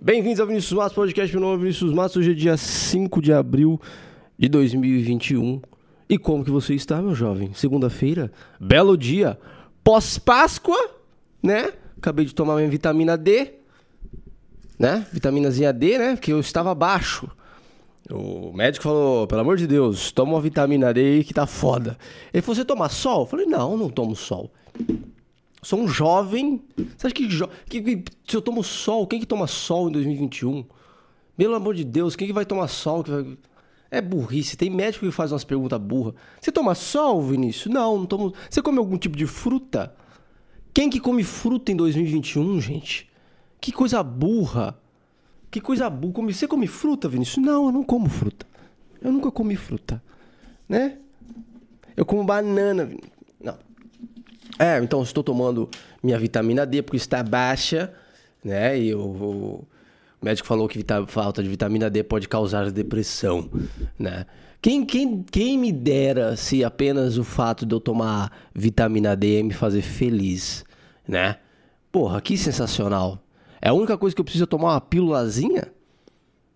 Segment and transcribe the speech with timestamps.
[0.00, 1.34] Bem-vindos ao Vinícius Matos Podcast.
[1.34, 2.16] Meu nome é Vinícius Matos.
[2.16, 3.80] Hoje é dia 5 de abril
[4.38, 5.60] de 2021.
[6.08, 7.52] E como que você está, meu jovem?
[7.52, 8.30] Segunda-feira,
[8.60, 9.36] belo dia,
[9.82, 10.78] pós-Páscoa,
[11.42, 11.72] né?
[11.96, 13.54] Acabei de tomar minha vitamina D,
[14.78, 15.04] né?
[15.12, 16.14] Vitaminazinha D, né?
[16.14, 17.28] Porque eu estava baixo.
[18.08, 21.98] O médico falou, pelo amor de Deus, toma uma vitamina D aí que tá foda.
[22.32, 23.22] Ele falou, você toma sol?
[23.22, 24.48] Eu falei, não, não tomo sol.
[25.62, 26.62] Sou um jovem.
[26.96, 27.48] Você acha que, jo...
[27.68, 30.64] que, que se eu tomo sol, quem que toma sol em 2021?
[31.36, 33.02] Pelo amor de Deus, quem que vai tomar sol?
[33.02, 33.36] Vai...
[33.90, 34.56] É burrice.
[34.56, 36.14] Tem médico que faz umas perguntas burras.
[36.40, 37.72] Você toma sol, Vinícius?
[37.72, 38.34] Não, não tomo.
[38.48, 39.94] Você come algum tipo de fruta?
[40.74, 43.10] Quem que come fruta em 2021, gente?
[43.60, 44.78] Que coisa burra.
[45.50, 46.32] Que coisa burra.
[46.32, 47.44] Você come fruta, Vinícius?
[47.44, 48.46] Não, eu não como fruta.
[49.00, 50.02] Eu nunca comi fruta.
[50.68, 50.98] Né?
[51.96, 52.90] Eu como banana.
[53.40, 53.58] Não.
[54.58, 55.68] É, então estou tomando
[56.02, 57.92] minha vitamina D porque está baixa,
[58.42, 58.78] né?
[58.78, 59.64] E o, o
[60.20, 63.48] médico falou que falta de vitamina D pode causar depressão,
[63.98, 64.26] né?
[64.60, 69.52] Quem, quem, quem me dera se apenas o fato de eu tomar vitamina D me
[69.52, 70.64] fazer feliz,
[71.06, 71.36] né?
[71.92, 73.22] Porra, que sensacional.
[73.62, 75.68] É a única coisa que eu preciso é tomar uma pílulazinha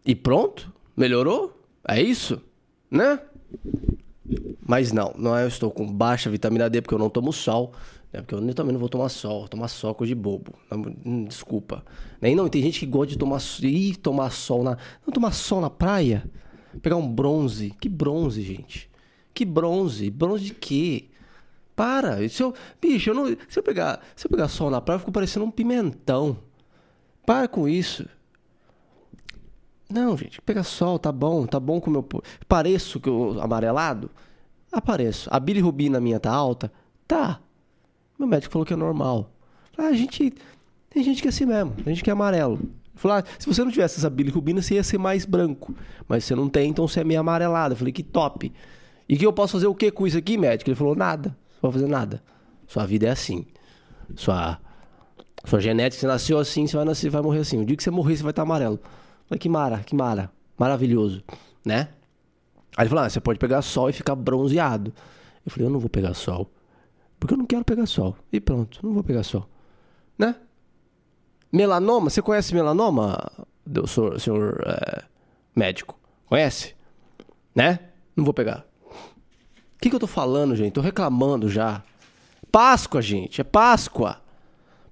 [0.04, 0.72] e pronto?
[0.96, 1.64] Melhorou?
[1.86, 2.42] É isso?
[2.90, 3.20] Né?
[4.64, 7.72] Mas não, não é eu estou com baixa vitamina D porque eu não tomo sol.
[8.12, 8.20] Né?
[8.20, 10.52] Porque eu também não vou tomar sol, tomar sol coisa de bobo.
[11.04, 11.84] Hum, desculpa.
[12.20, 14.76] Nem não, tem gente que gosta de tomar, ir tomar sol na.
[15.06, 16.24] Não tomar sol na praia.
[16.80, 17.70] Pegar um bronze.
[17.80, 18.90] Que bronze, gente?
[19.34, 20.10] Que bronze?
[20.10, 21.08] Bronze de quê?
[21.74, 22.28] Para.
[22.28, 25.00] Se eu, bicho, eu não, se, eu pegar, se eu pegar sol na praia, eu
[25.00, 26.38] fico parecendo um pimentão.
[27.24, 28.06] Para com isso.
[29.92, 34.10] Não, gente, pega sol, tá bom, tá bom como eu pareço que eu amarelado?
[34.70, 35.28] Apareço.
[35.32, 36.72] A bilirrubina minha tá alta?
[37.06, 37.40] Tá.
[38.18, 39.30] Meu médico falou que é normal.
[39.76, 40.32] Ah, a gente
[40.90, 42.58] tem gente que é assim mesmo, tem gente que é amarelo.
[42.94, 45.74] Falou, ah, se você não tivesse essa bilirrubina, você ia ser mais branco.
[46.08, 47.72] Mas você não tem, então você é meio amarelado.
[47.72, 48.52] Eu falei, que top.
[49.08, 50.70] E que eu posso fazer o que com isso aqui, médico?
[50.70, 51.30] Ele falou, nada.
[51.30, 52.22] Não vou fazer nada.
[52.66, 53.46] Sua vida é assim.
[54.14, 54.58] Sua
[55.44, 57.60] sua genética, você nasceu assim, você vai nascer, vai morrer assim.
[57.60, 58.78] O dia que você morrer, você vai estar amarelo.
[59.26, 60.30] Falei, que mara, que mara.
[60.58, 61.22] Maravilhoso,
[61.64, 61.88] né?
[62.76, 64.92] Aí ele falou, ah, você pode pegar sol e ficar bronzeado.
[65.44, 66.50] Eu falei, eu não vou pegar sol.
[67.18, 68.16] Porque eu não quero pegar sol.
[68.32, 69.48] E pronto, não vou pegar sol.
[70.18, 70.34] Né?
[71.52, 73.30] Melanoma, você conhece melanoma,
[73.86, 75.04] senhor, senhor é,
[75.54, 75.98] médico?
[76.26, 76.74] Conhece?
[77.54, 77.78] Né?
[78.16, 78.64] Não vou pegar.
[78.86, 80.72] O que, que eu tô falando, gente?
[80.72, 81.82] Tô reclamando já.
[82.50, 83.40] Páscoa, gente.
[83.40, 84.20] É Páscoa.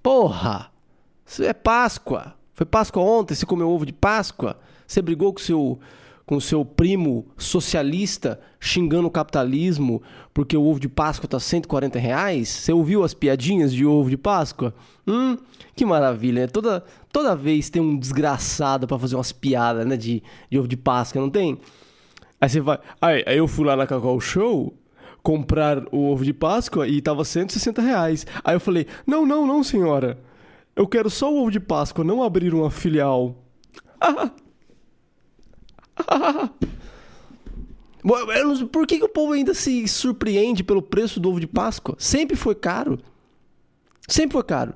[0.03, 0.71] Porra!
[1.41, 2.35] É Páscoa.
[2.61, 4.59] Foi Páscoa ontem, você comeu ovo de Páscoa?
[4.87, 5.81] Você brigou com seu
[6.27, 10.03] com seu primo socialista xingando o capitalismo
[10.35, 12.51] porque o ovo de Páscoa tá 140 reais?
[12.51, 14.75] Você ouviu as piadinhas de ovo de Páscoa?
[15.09, 15.39] Hum,
[15.75, 16.47] que maravilha, né?
[16.49, 20.77] Toda, toda vez tem um desgraçado para fazer umas piadas, né, de, de ovo de
[20.77, 21.57] Páscoa, não tem?
[22.39, 22.79] Aí você vai...
[23.01, 24.75] Aí, aí eu fui lá na Cacau Show
[25.23, 28.27] comprar o ovo de Páscoa e tava 160 reais.
[28.45, 30.19] Aí eu falei, não, não, não, senhora.
[30.81, 33.37] Eu quero só o ovo de Páscoa, não abrir uma filial.
[38.73, 41.95] Por que, que o povo ainda se surpreende pelo preço do ovo de Páscoa?
[41.99, 42.99] Sempre foi caro.
[44.09, 44.73] Sempre foi caro.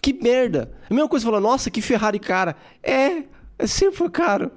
[0.00, 0.74] Que merda.
[0.88, 2.56] A mesma coisa falar, nossa, que Ferrari cara.
[2.82, 3.24] É,
[3.58, 4.50] é sempre foi caro.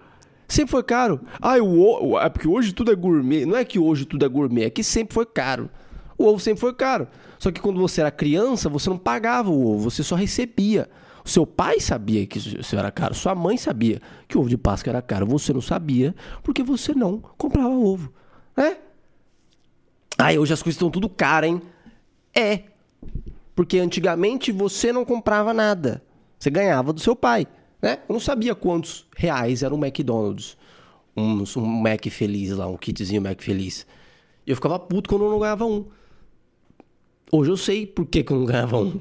[0.48, 1.20] Sempre foi caro.
[1.42, 3.46] Ah, o, é porque hoje tudo é gourmet.
[3.46, 5.70] Não é que hoje tudo é gourmet, é que sempre foi caro.
[6.18, 7.08] O ovo sempre foi caro.
[7.38, 10.90] Só que quando você era criança, você não pagava o ovo, você só recebia.
[11.24, 14.58] O seu pai sabia que isso era caro, sua mãe sabia que o ovo de
[14.58, 15.26] Páscoa era caro.
[15.26, 18.14] Você não sabia porque você não comprava ovo,
[18.56, 18.78] né?
[20.18, 21.62] Aí hoje as coisas estão tudo caras, hein?
[22.34, 22.64] É.
[23.56, 26.04] Porque antigamente você não comprava nada.
[26.38, 27.48] Você ganhava do seu pai.
[27.82, 28.00] Né?
[28.08, 30.58] Eu não sabia quantos reais era um McDonald's.
[31.16, 33.86] Um, um Mac feliz lá, um kitzinho Mac feliz.
[34.46, 35.86] E eu ficava puto quando eu não ganhava um.
[37.32, 39.00] Hoje eu sei por que, que eu não ganhava um.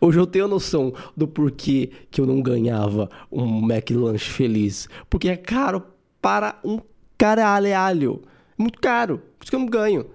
[0.00, 4.88] Hoje eu tenho noção do porquê que eu não ganhava um McLanche feliz.
[5.08, 5.82] Porque é caro
[6.20, 6.80] para um
[7.18, 8.22] caralho.
[8.56, 9.18] Muito caro.
[9.38, 10.06] Por isso que eu não ganho.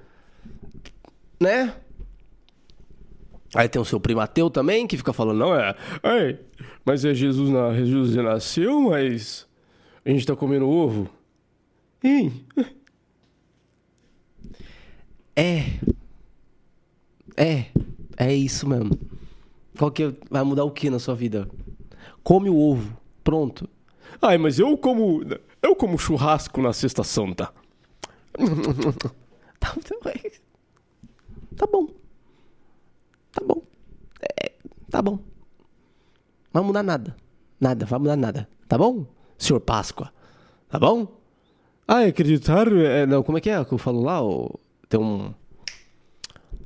[1.40, 1.74] Né?
[3.56, 6.40] Aí tem o seu primo ateu também, que fica falando, não é, Ei,
[6.84, 9.48] mas é Jesus, na, Jesus nasceu, mas
[10.04, 11.10] a gente tá comendo ovo.
[12.04, 12.46] Hein?
[15.38, 15.80] É.
[17.38, 17.66] É.
[18.18, 18.98] É isso mesmo.
[19.78, 21.48] Qual que é, vai mudar o que na sua vida?
[22.24, 22.98] Come o ovo.
[23.24, 23.70] Pronto.
[24.20, 25.22] Ai, mas eu como.
[25.62, 27.54] Eu como churrasco na sexta santa.
[29.60, 29.76] tá,
[31.56, 31.88] tá bom.
[33.32, 33.62] Tá bom.
[34.22, 34.52] É,
[34.90, 35.20] tá bom.
[36.52, 37.16] Vai mudar nada.
[37.62, 38.50] Nada, vai mudar nada.
[38.68, 39.06] Tá bom?
[39.38, 40.12] Senhor Páscoa.
[40.70, 41.08] Tá bom?
[41.88, 42.68] Ah, acreditar.
[42.74, 44.20] É, não, como é que é que eu falo lá?
[44.90, 45.34] Tem um.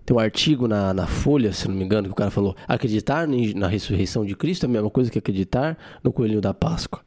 [0.05, 3.27] Tem um artigo na, na Folha, se não me engano, que o cara falou: acreditar
[3.27, 7.01] na ressurreição de Cristo é a mesma coisa que acreditar no coelhinho da Páscoa.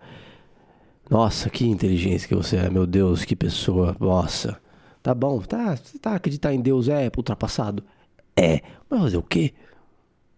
[1.11, 3.97] Nossa, que inteligência que você é, meu Deus, que pessoa.
[4.01, 4.59] Nossa.
[5.03, 7.85] Tá bom, tá, tá acreditar em Deus é ultrapassado?
[8.35, 9.53] É, mas fazer o quê?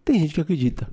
[0.03, 0.89] Tem gente que acredita.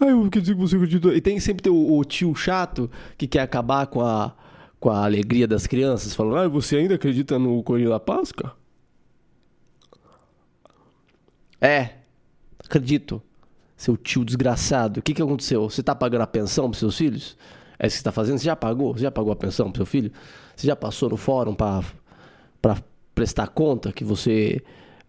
[0.00, 1.14] Ai, eu quer dizer que você acredita.
[1.14, 4.34] E tem sempre o, o, tio chato que quer acabar com a,
[4.80, 8.56] com a alegria das crianças, falando: Ah, você ainda acredita no Coelho da Páscoa?
[11.60, 11.90] É,
[12.58, 13.22] acredito.
[13.76, 15.00] Seu tio desgraçado.
[15.00, 15.68] O que, que aconteceu?
[15.68, 17.36] Você tá pagando a pensão pros seus filhos?
[17.78, 18.38] É isso que você tá fazendo?
[18.38, 18.92] Você já pagou?
[18.94, 20.12] Você já pagou a pensão pro seu filho?
[20.54, 21.82] Você já passou no fórum para
[23.12, 24.62] prestar conta que você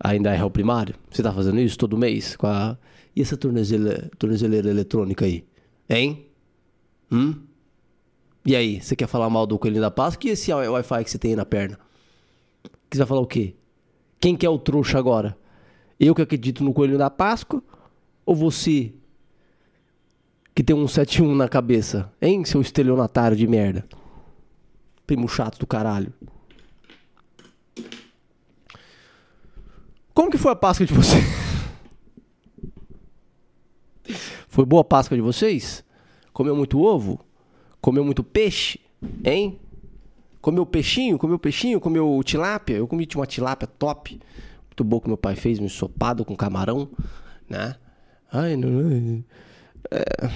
[0.04, 0.96] ainda é réu primário?
[1.10, 2.36] Você tá fazendo isso todo mês?
[2.36, 2.78] Com a...
[3.16, 5.46] E essa tornezeleira, tornezeleira eletrônica aí?
[5.90, 6.28] Hein?
[7.10, 7.36] Hum?
[8.46, 10.28] E aí, você quer falar mal do coelhinho da Páscoa?
[10.30, 11.80] E esse Wi-Fi que você tem aí na perna?
[12.90, 13.56] Que você vai falar o quê?
[14.20, 15.38] Quem que é o trouxa agora?
[16.00, 17.64] Eu que acredito no coelhinho da Páscoa?
[18.26, 18.94] Ou você
[20.54, 22.12] que tem um 71 na cabeça?
[22.22, 23.86] Hein, seu estelionatário de merda?
[25.08, 26.12] Primo chato do caralho.
[30.14, 31.24] Como que foi a Páscoa de vocês?
[34.48, 35.84] Foi boa a Páscoa de vocês?
[36.32, 37.20] Comeu muito ovo?
[37.82, 38.80] Comeu muito peixe?
[39.26, 39.60] Hein?
[40.40, 41.18] Comeu peixinho?
[41.18, 41.80] Comeu peixinho?
[41.80, 42.76] Comeu tilápia?
[42.76, 44.20] Eu comi uma tilápia top.
[44.68, 46.90] Muito boa que meu pai fez, um ensopado com camarão,
[47.50, 47.76] né?
[48.32, 49.24] Ai, não.
[49.90, 50.30] É,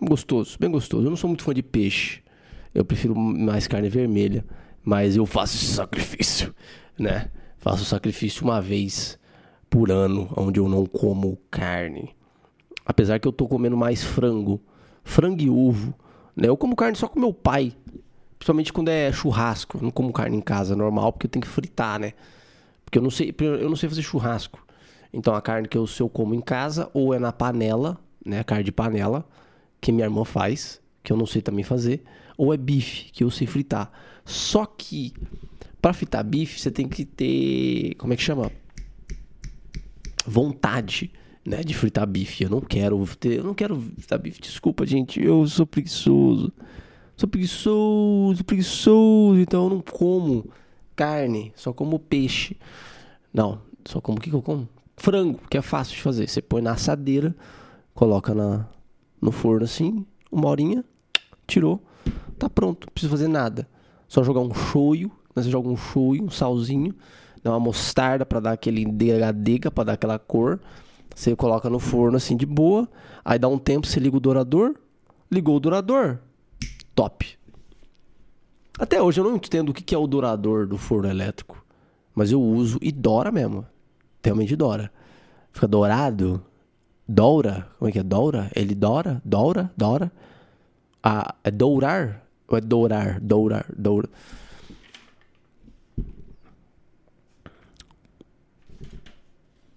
[0.00, 1.06] gostoso, bem gostoso.
[1.06, 2.22] Eu não sou muito fã de peixe.
[2.74, 4.44] Eu prefiro mais carne vermelha.
[4.82, 6.54] Mas eu faço esse sacrifício,
[6.98, 7.30] né?
[7.58, 9.19] Faço o sacrifício uma vez
[9.70, 12.10] por ano, onde eu não como carne.
[12.84, 14.60] Apesar que eu tô comendo mais frango,
[15.04, 15.94] frango e ovo,
[16.34, 16.48] né?
[16.48, 17.72] Eu como carne só com meu pai,
[18.36, 19.78] principalmente quando é churrasco.
[19.78, 22.14] Eu não como carne em casa normal, porque eu tenho que fritar, né?
[22.84, 24.66] Porque eu não sei, eu não sei fazer churrasco.
[25.12, 28.42] Então a carne que eu, se eu como em casa ou é na panela, né,
[28.42, 29.24] carne de panela,
[29.80, 32.02] que minha irmã faz, que eu não sei também fazer,
[32.36, 33.90] ou é bife, que eu sei fritar.
[34.24, 35.12] Só que
[35.80, 38.50] para fritar bife, você tem que ter, como é que chama?
[40.26, 41.12] Vontade,
[41.44, 42.44] né, de fritar bife.
[42.44, 44.40] Eu não quero ter, eu não quero fritar bife.
[44.40, 46.52] Desculpa, gente, eu sou preguiçoso.
[47.16, 50.50] Sou preguiçoso, preguiçoso, então eu não como
[50.96, 52.56] carne, só como peixe.
[53.32, 54.68] Não, só como o que, que eu como?
[54.96, 56.28] Frango, que é fácil de fazer.
[56.28, 57.34] Você põe na assadeira,
[57.94, 58.66] coloca na,
[59.20, 60.84] no forno assim, uma horinha,
[61.46, 61.82] tirou,
[62.38, 63.68] tá pronto, não precisa fazer nada.
[64.08, 65.42] Só jogar um shoyu, né?
[65.42, 66.94] você joga um shoyu, um salzinho,
[67.42, 70.60] dá uma mostarda para dar aquele dega-dega, para dar aquela cor.
[71.14, 72.88] Você coloca no forno assim de boa,
[73.24, 74.74] aí dá um tempo, você liga o dourador,
[75.30, 76.18] ligou o dourador,
[76.94, 77.36] top.
[78.78, 81.62] Até hoje eu não entendo o que é o dourador do forno elétrico,
[82.14, 83.66] mas eu uso e dora mesmo,
[84.22, 84.90] realmente dora.
[85.52, 86.42] Fica dourado,
[87.10, 87.66] Doura?
[87.76, 88.04] Como é que é?
[88.04, 88.48] Doura?
[88.54, 89.20] Ele dora?
[89.24, 89.68] Doura?
[89.76, 90.12] Dora?
[91.02, 92.22] Ah, é dourar?
[92.46, 93.20] Ou é dourar?
[93.20, 93.66] Dourar?
[93.76, 94.08] Doura?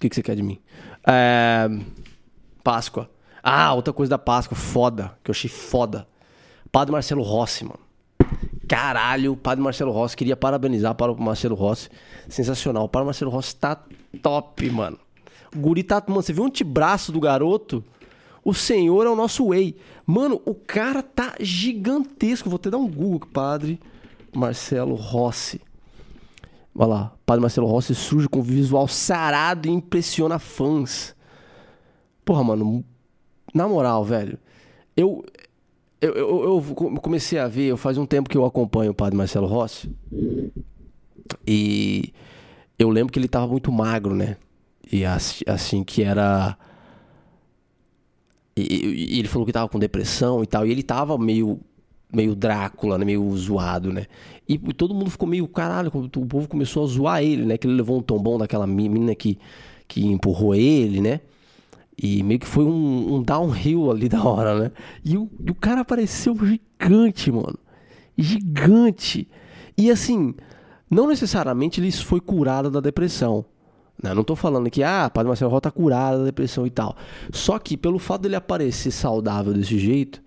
[0.03, 0.59] Que, que você quer de mim?
[1.07, 1.69] É...
[2.63, 3.09] Páscoa.
[3.41, 6.07] Ah, outra coisa da Páscoa, foda, que eu achei foda.
[6.71, 7.79] Padre Marcelo Rossi, mano.
[8.67, 10.15] Caralho, Padre Marcelo Rossi.
[10.15, 11.89] Queria parabenizar para o Marcelo Rossi.
[12.29, 12.85] Sensacional.
[12.85, 13.81] O Padre Marcelo Rossi tá
[14.21, 14.97] top, mano.
[15.53, 16.01] O guri tá.
[16.07, 17.83] Mano, você viu o antebraço do garoto?
[18.43, 19.75] O senhor é o nosso whey.
[20.05, 22.49] Mano, o cara tá gigantesco.
[22.49, 23.79] Vou até dar um Google, padre
[24.33, 25.61] Marcelo Rossi.
[26.75, 31.15] Olha lá, Padre Marcelo Rossi surge com visual sarado e impressiona fãs.
[32.23, 32.85] Porra, mano,
[33.51, 34.37] na moral, velho,
[34.95, 35.25] eu,
[35.99, 39.47] eu, eu, eu comecei a ver, faz um tempo que eu acompanho o Padre Marcelo
[39.47, 39.91] Rossi.
[41.47, 42.13] E
[42.77, 44.37] eu lembro que ele tava muito magro, né?
[44.91, 46.55] E assim que era.
[48.55, 50.67] E, e, ele falou que tava com depressão e tal.
[50.67, 51.59] E ele tava meio.
[52.13, 53.05] Meio Drácula, né?
[53.05, 54.05] Meio zoado, né?
[54.47, 57.57] E todo mundo ficou meio, caralho, o povo começou a zoar ele, né?
[57.57, 59.37] Que ele levou um tombão daquela menina que,
[59.87, 61.21] que empurrou ele, né?
[61.97, 64.71] E meio que foi um, um downhill ali da hora, né?
[65.03, 67.57] E o, e o cara apareceu gigante, mano.
[68.17, 69.27] Gigante.
[69.77, 70.33] E assim,
[70.89, 73.45] não necessariamente ele foi curado da depressão.
[74.01, 74.13] Né?
[74.13, 76.95] Não estou falando que, ah, Padre Marcelo Ró tá curado da depressão e tal.
[77.31, 80.22] Só que pelo fato dele aparecer saudável desse jeito,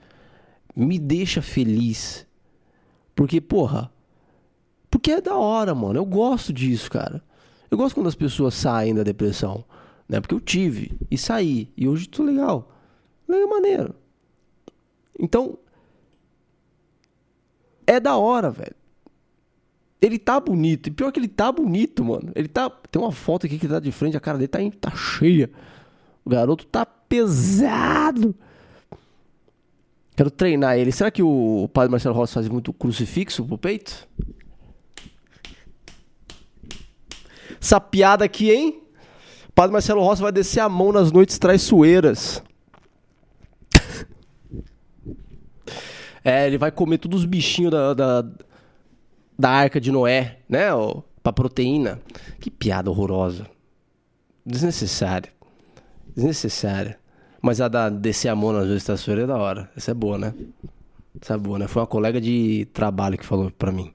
[0.76, 2.26] me deixa feliz.
[3.14, 3.90] Porque, porra,
[4.90, 5.98] porque é da hora, mano.
[5.98, 7.22] Eu gosto disso, cara.
[7.70, 9.64] Eu gosto quando as pessoas saem da depressão.
[10.08, 10.20] né?
[10.20, 11.72] Porque eu tive e saí.
[11.76, 12.72] E hoje tô legal.
[13.26, 13.94] Legal maneiro.
[15.18, 15.58] Então,
[17.86, 18.74] é da hora, velho.
[20.00, 20.88] Ele tá bonito.
[20.88, 22.30] E pior que ele tá bonito, mano.
[22.34, 22.68] Ele tá.
[22.68, 25.50] Tem uma foto aqui que tá de frente, a cara dele tá, tá cheia.
[26.24, 28.34] O garoto tá pesado.
[30.16, 30.90] Quero treinar ele.
[30.90, 34.08] Será que o padre Marcelo Rossi faz muito crucifixo pro peito?
[37.60, 38.82] Essa piada aqui, hein?
[39.48, 42.42] O padre Marcelo Rossi vai descer a mão nas noites traiçoeiras.
[46.24, 48.24] é, ele vai comer todos os bichinhos da, da,
[49.38, 50.68] da arca de Noé, né?
[51.22, 52.00] Pra proteína.
[52.40, 53.46] Que piada horrorosa.
[54.44, 55.30] Desnecessária.
[56.14, 56.98] Desnecessária.
[57.46, 59.70] Mas a da descer a mão nas noites traiçoeiras é da hora.
[59.76, 60.34] Essa é boa, né?
[61.22, 61.68] Essa é boa, né?
[61.68, 63.92] Foi uma colega de trabalho que falou pra mim.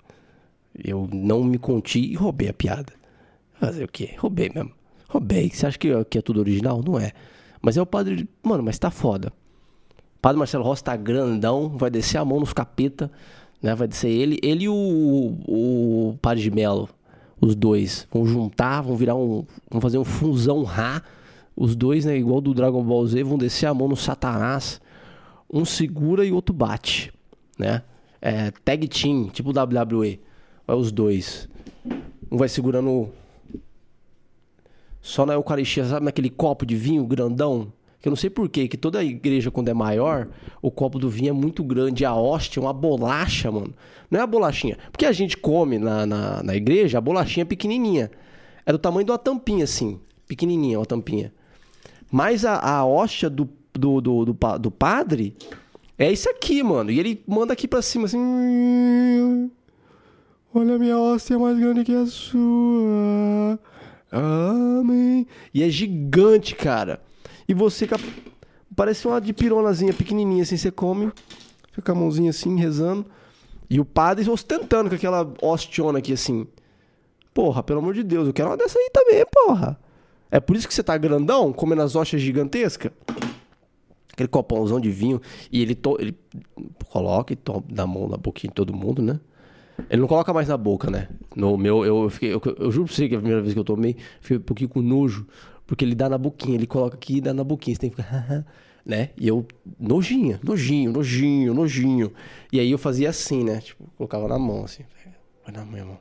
[0.74, 2.94] Eu não me conti e roubei a piada.
[3.60, 4.16] Fazer o quê?
[4.18, 4.72] Roubei mesmo.
[5.10, 5.50] Roubei.
[5.50, 6.82] Você acha que, que é tudo original?
[6.82, 7.12] Não é.
[7.62, 8.26] Mas é o padre.
[8.42, 9.34] Mano, mas tá foda.
[10.16, 13.12] O padre Marcelo Rossi tá grandão, vai descer a mão nos capeta,
[13.62, 13.76] né?
[13.76, 14.40] Vai descer ele.
[14.42, 16.88] Ele e o, o, padre de Melo.
[17.42, 18.08] Os dois.
[18.14, 19.44] Vão juntar, vão virar um.
[19.70, 21.04] Vão fazer um fusão Rá.
[21.56, 22.18] Os dois, né?
[22.18, 24.82] Igual do Dragon Ball Z, vão descer a mão no Satanás.
[25.52, 27.14] Um segura e o outro bate.
[27.58, 27.84] Né?
[28.22, 30.20] É, tag team, tipo WWE.
[30.66, 31.50] Vai os dois.
[32.32, 33.10] Um vai segurando
[35.02, 37.74] só na Eucaristia, sabe naquele copo de vinho grandão?
[38.00, 40.28] Que eu não sei porquê, que toda igreja, quando é maior,
[40.62, 42.06] o copo do vinho é muito grande.
[42.06, 43.74] A hóstia, uma bolacha, mano.
[44.10, 44.78] Não é a bolachinha.
[44.92, 48.10] Porque a gente come na, na, na igreja, a bolachinha é pequenininha.
[48.66, 50.00] É do tamanho de uma tampinha, assim.
[50.28, 51.32] Pequenininha, uma tampinha.
[52.12, 55.36] Mas a, a hóstia do, do, do, do, do padre
[55.98, 56.92] é isso aqui, mano.
[56.92, 59.50] E ele manda aqui pra cima, assim...
[60.54, 63.58] Olha, minha hóstia é mais grande que a sua.
[64.12, 65.26] Amém.
[65.54, 67.02] E é gigante, cara.
[67.48, 67.88] E você
[68.76, 71.12] parece uma de pironazinha pequenininha assim, você come,
[71.72, 73.06] fica a mãozinha assim rezando.
[73.70, 76.46] E o padre ostentando com aquela ostiona aqui assim.
[77.34, 79.80] Porra, pelo amor de Deus, eu quero uma dessa aí também, porra.
[80.32, 82.92] É por isso que você tá grandão, comendo as hostias gigantescas?
[84.14, 85.22] Aquele copãozão de vinho.
[85.52, 85.98] E ele, to...
[86.00, 86.18] ele
[86.88, 89.20] coloca e toma, dá a mão na boquinha de todo mundo, né?
[89.90, 91.10] Ele não coloca mais na boca, né?
[91.36, 92.34] No meu, eu, fiquei.
[92.34, 94.70] Eu, eu, juro pra você que a primeira vez que eu tomei, fiquei um pouquinho
[94.70, 95.28] com nojo.
[95.66, 97.76] Porque ele dá na boquinha, ele coloca aqui e dá na boquinha.
[97.76, 98.46] Você tem que ficar.
[98.86, 99.10] né?
[99.18, 99.46] E eu,
[99.80, 102.14] nojinho, nojinho, nojinho, nojinho.
[102.52, 103.60] E aí eu fazia assim, né?
[103.60, 104.84] Tipo, colocava na mão, assim.
[105.46, 106.00] Vai na minha mão.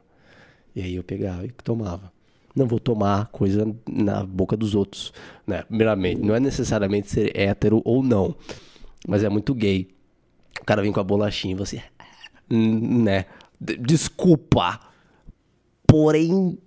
[0.74, 2.12] E aí eu pegava e tomava.
[2.54, 5.12] Não vou tomar coisa na boca dos outros,
[5.46, 5.62] né?
[5.62, 8.34] Primeiramente, não é necessariamente ser hétero ou não.
[9.06, 9.88] Mas é muito gay.
[10.60, 11.82] O cara vem com a bolachinha e você.
[12.50, 13.24] Né?
[13.60, 14.80] Desculpa.
[15.86, 16.58] Porém.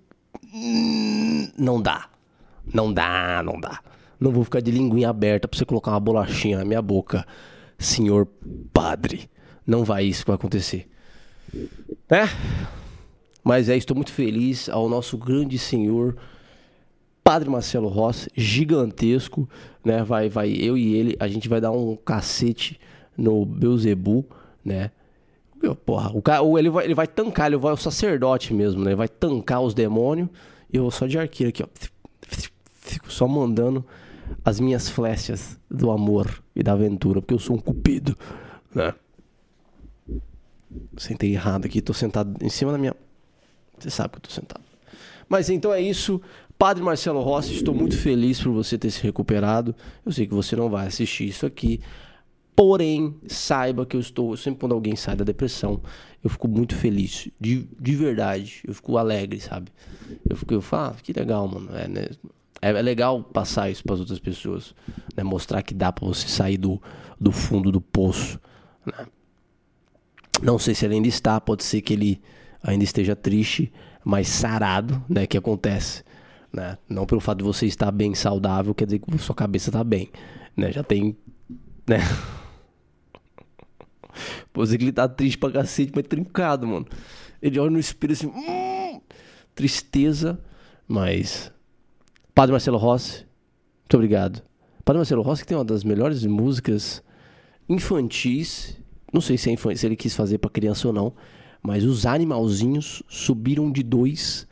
[1.58, 2.08] Não dá.
[2.72, 3.80] Não dá, não dá.
[4.18, 7.26] Não vou ficar de linguinha aberta pra você colocar uma bolachinha na minha boca,
[7.78, 8.26] senhor
[8.72, 9.28] padre.
[9.66, 10.88] Não vai isso que vai acontecer.
[12.10, 12.28] Né?
[13.44, 16.16] Mas é, estou muito feliz ao nosso grande senhor
[17.22, 19.48] Padre Marcelo Rossi, gigantesco,
[19.84, 20.02] né?
[20.02, 22.78] Vai, vai, eu e ele, a gente vai dar um cacete
[23.16, 24.26] no Beuzebu,
[24.64, 24.90] né?
[25.86, 28.90] Porra, o cara, ele vai, ele vai tancar, ele vai o sacerdote mesmo, né?
[28.90, 30.28] Ele vai tancar os demônios
[30.70, 31.66] e eu vou só de arqueiro aqui, ó.
[32.72, 33.84] Fico só mandando
[34.44, 38.16] as minhas flechas do amor e da aventura, porque eu sou um cupido,
[38.74, 38.94] né?
[40.98, 42.94] Sentei errado aqui, tô sentado em cima da minha.
[43.78, 44.64] Você sabe que eu tô sentado.
[45.28, 46.20] Mas então é isso.
[46.58, 49.74] Padre Marcelo Rossi, estou muito feliz por você ter se recuperado.
[50.04, 51.80] Eu sei que você não vai assistir isso aqui,
[52.56, 54.36] Porém, saiba que eu estou.
[54.36, 55.80] Sempre quando alguém sai da depressão,
[56.22, 57.28] eu fico muito feliz.
[57.40, 58.62] De, de verdade.
[58.66, 59.72] Eu fico alegre, sabe?
[60.28, 61.76] Eu fico, eu falo, ah, que legal, mano.
[61.76, 62.06] É, né?
[62.62, 64.72] é, é legal passar isso para as outras pessoas.
[65.16, 65.24] Né?
[65.24, 66.80] Mostrar que dá para você sair do,
[67.20, 68.38] do fundo do poço.
[68.86, 69.06] Né?
[70.40, 72.22] Não sei se ele ainda está, pode ser que ele
[72.64, 73.70] ainda esteja triste,
[74.02, 75.26] mas sarado, né?
[75.26, 76.02] Que acontece.
[76.50, 76.78] Né?
[76.88, 80.10] Não pelo fato de você estar bem saudável, quer dizer que sua cabeça está bem.
[80.56, 80.72] Né?
[80.72, 81.16] Já tem.
[81.86, 81.98] Né?
[84.52, 86.86] Pô, que ele tá triste pra cacete, mas trincado, mano.
[87.42, 89.00] Ele olha no espelho assim, hum,
[89.54, 90.40] tristeza,
[90.88, 91.52] mas.
[92.34, 93.26] Padre Marcelo Rossi,
[93.82, 94.42] muito obrigado.
[94.84, 97.02] Padre Marcelo Rossi que tem uma das melhores músicas
[97.68, 98.76] infantis.
[99.12, 99.74] Não sei se, é infan...
[99.76, 101.12] se ele quis fazer para criança ou não,
[101.64, 104.46] mas os animalzinhos subiram de dois.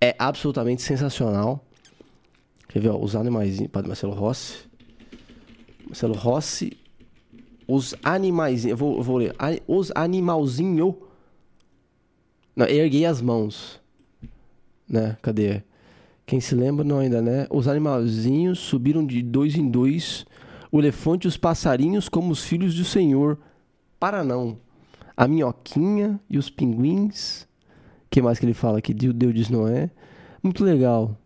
[0.00, 1.64] É absolutamente sensacional.
[2.68, 3.70] Quer ver, ó, os animaizinhos.
[3.70, 4.68] Padre Marcelo Rossi.
[5.86, 6.76] Marcelo Rossi
[7.68, 8.64] os animais.
[8.64, 9.36] Eu vou, vou ler.
[9.66, 10.96] Os animalzinho.
[12.56, 13.78] Não, erguei as mãos.
[14.88, 15.18] Né?
[15.20, 15.62] Cadê?
[16.24, 17.46] Quem se lembra, não ainda, né?
[17.50, 20.26] Os animalzinhos subiram de dois em dois.
[20.72, 23.38] O elefante e os passarinhos como os filhos do Senhor.
[24.00, 24.58] Para não.
[25.18, 27.44] A minhoquinha e os pinguins.
[28.08, 28.94] que mais que ele fala aqui?
[28.94, 29.90] Deus diz Noé.
[30.40, 31.18] Muito legal.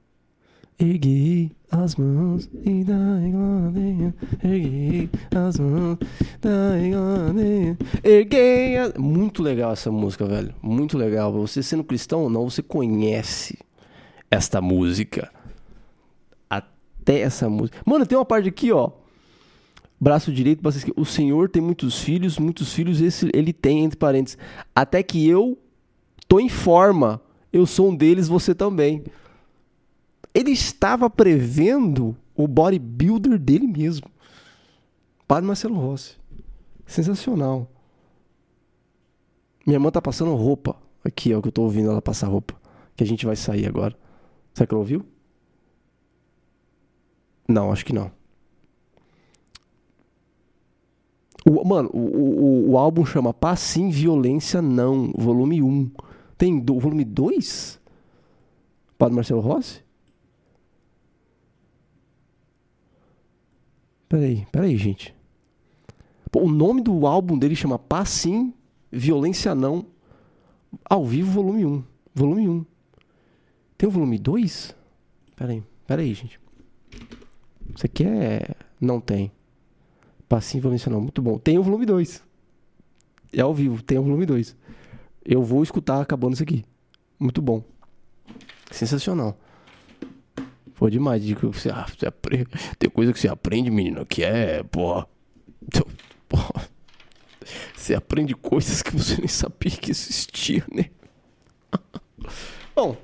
[0.78, 4.14] Erguei as mãos e dai glória.
[4.42, 5.98] Erguei as mãos,
[6.40, 7.76] dai glória.
[8.02, 8.94] Erguei as...
[8.94, 10.54] Muito legal essa música, velho.
[10.62, 11.30] Muito legal.
[11.30, 13.58] Você sendo cristão ou não, você conhece
[14.30, 15.30] esta música.
[16.48, 17.78] Até essa música.
[17.84, 19.01] Mano, tem uma parte aqui, ó.
[20.02, 21.00] Braço direito, braço esquerdo.
[21.00, 24.36] O Senhor tem muitos filhos, muitos filhos esse, ele tem, entre parênteses.
[24.74, 25.56] Até que eu
[26.26, 27.22] tô em forma.
[27.52, 29.04] Eu sou um deles, você também
[30.34, 34.10] ele estava prevendo o bodybuilder dele mesmo.
[35.26, 36.16] Padre Marcelo Rossi.
[36.86, 37.70] Sensacional.
[39.66, 40.76] Minha irmã tá passando roupa.
[41.04, 42.54] Aqui é o que eu tô ouvindo ela passar roupa.
[42.96, 43.96] Que a gente vai sair agora.
[44.54, 45.04] Será que ela ouviu?
[47.48, 48.10] Não, acho que não.
[51.44, 55.90] O, mano, o, o, o álbum chama Paz Sim, Violência Não, volume 1.
[56.38, 57.80] Tem do, volume 2?
[58.96, 59.82] Padre Marcelo Rossi?
[64.08, 65.14] Peraí, peraí, gente.
[66.30, 68.54] Pô, o nome do álbum dele chama Paz Sim,
[68.90, 69.86] Violência Não.
[70.84, 71.84] Ao vivo, volume 1.
[72.14, 72.66] Volume 1.
[73.76, 74.76] Tem o volume 2?
[75.34, 76.40] Peraí, peraí, gente.
[77.74, 78.54] Isso aqui é.
[78.80, 79.32] Não tem.
[80.40, 81.00] Violência Não.
[81.00, 81.38] Muito bom.
[81.38, 82.22] Tem o volume 2.
[83.32, 84.56] É ao vivo, tem o volume 2.
[85.24, 86.64] Eu vou escutar acabando isso aqui.
[87.18, 87.62] Muito bom.
[88.70, 89.38] Sensacional.
[90.74, 91.22] Foi demais.
[91.22, 92.46] De que você, ah, você aprende,
[92.78, 95.06] tem coisa que você aprende, menino, que é, porra.
[96.28, 96.68] porra.
[97.74, 100.90] Você aprende coisas que você nem sabia que existiam, né?
[102.74, 102.96] Bom.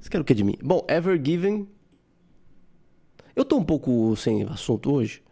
[0.00, 0.56] Você quer o que de mim?
[0.62, 1.66] Bom, Ever Given.
[3.34, 5.22] Eu tô um pouco sem assunto hoje.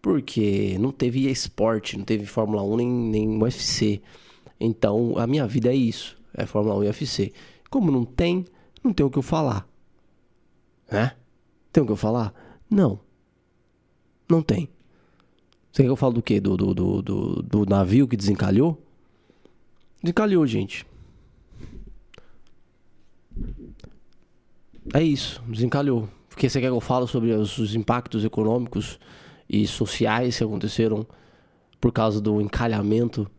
[0.00, 4.00] Porque não teve esporte, não teve Fórmula 1 nem, nem UFC.
[4.58, 7.32] Então, a minha vida é isso, é Fórmula 1 e UFC.
[7.68, 8.44] Como não tem,
[8.82, 9.68] não tem o que eu falar.
[10.90, 11.12] Né?
[11.72, 12.32] Tem o que eu falar?
[12.70, 13.00] Não.
[14.28, 14.68] Não tem.
[15.72, 16.40] Você quer que eu fale do quê?
[16.40, 18.80] Do, do, do, do, do navio que desencalhou?
[20.02, 20.84] Desencalhou, gente.
[24.92, 26.08] É isso, desencalhou.
[26.28, 28.98] Porque você quer que eu fale sobre os, os impactos econômicos
[29.48, 31.06] e sociais que aconteceram
[31.80, 33.30] por causa do encalhamento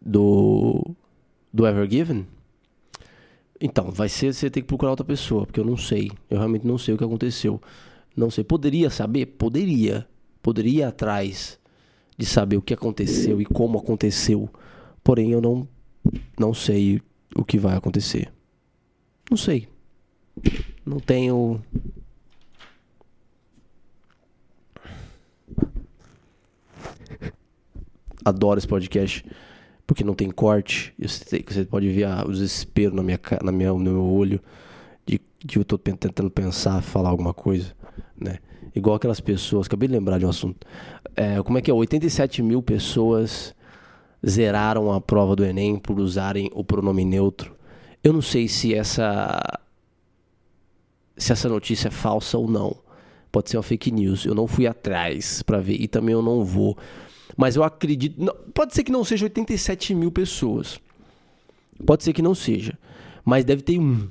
[0.00, 0.94] do,
[1.52, 2.26] do Ever Given?
[3.60, 6.10] Então, vai ser você ter que procurar outra pessoa, porque eu não sei.
[6.28, 7.60] Eu realmente não sei o que aconteceu.
[8.16, 8.42] Não sei.
[8.42, 9.26] Poderia saber?
[9.26, 10.08] Poderia.
[10.42, 11.60] Poderia ir atrás
[12.18, 14.50] de saber o que aconteceu e como aconteceu.
[15.04, 15.68] Porém, eu não,
[16.38, 17.00] não sei
[17.36, 18.32] o que vai acontecer.
[19.30, 19.68] Não sei.
[20.84, 21.62] Não tenho.
[28.24, 29.24] Adoro esse podcast
[29.86, 30.94] porque não tem corte.
[30.98, 34.40] Você pode ver o desespero na minha, na minha, no meu olho
[35.04, 37.74] de, de eu tô tentando pensar, falar alguma coisa,
[38.18, 38.38] né?
[38.74, 40.66] Igual aquelas pessoas, acabei de lembrar de um assunto.
[41.14, 41.74] É, como é que é?
[41.74, 43.54] 87 mil pessoas
[44.26, 47.54] zeraram a prova do Enem por usarem o pronome neutro.
[48.02, 49.42] Eu não sei se essa
[51.16, 52.76] se essa notícia é falsa ou não.
[53.30, 54.24] Pode ser uma fake news.
[54.24, 56.76] Eu não fui atrás para ver e também eu não vou
[57.36, 58.22] mas eu acredito.
[58.22, 60.78] Não, pode ser que não seja 87 mil pessoas.
[61.84, 62.78] Pode ser que não seja.
[63.24, 64.08] Mas deve ter um.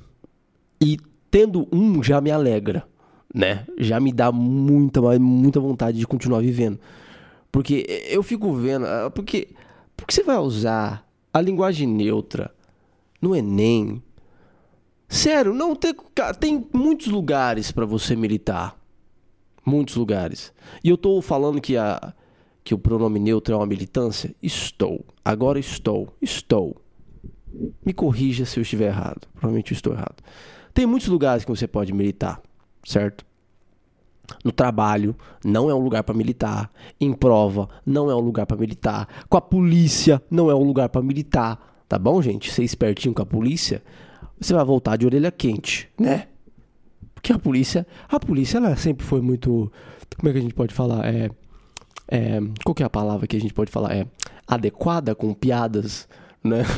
[0.80, 0.98] E
[1.30, 2.86] tendo um já me alegra.
[3.34, 3.66] Né?
[3.78, 6.78] Já me dá muita, muita vontade de continuar vivendo.
[7.50, 8.86] Porque eu fico vendo.
[8.86, 9.48] Ah, porque,
[9.96, 12.52] porque você vai usar a linguagem neutra
[13.20, 14.02] no Enem?
[15.12, 15.94] Sério, não tem,
[16.40, 18.74] tem muitos lugares para você militar.
[19.62, 20.54] Muitos lugares.
[20.82, 22.14] E eu tô falando que a,
[22.64, 24.34] que o pronome neutro é uma militância?
[24.42, 25.04] Estou.
[25.22, 26.16] Agora estou.
[26.20, 26.80] Estou.
[27.84, 29.28] Me corrija se eu estiver errado.
[29.34, 30.16] Provavelmente eu estou errado.
[30.72, 32.40] Tem muitos lugares que você pode militar,
[32.82, 33.22] certo?
[34.42, 36.72] No trabalho, não é um lugar para militar.
[36.98, 39.06] Em prova, não é um lugar para militar.
[39.28, 41.84] Com a polícia, não é um lugar para militar.
[41.86, 42.50] Tá bom, gente?
[42.50, 43.82] Ser espertinho com a polícia,
[44.42, 46.26] você vai voltar de orelha quente, né?
[47.14, 49.70] Porque a polícia, a polícia, ela sempre foi muito.
[50.16, 51.06] Como é que a gente pode falar?
[51.06, 51.30] É
[52.08, 53.94] é, qual que é a palavra que a gente pode falar?
[53.94, 54.06] É
[54.46, 56.06] adequada com piadas,
[56.44, 56.64] né?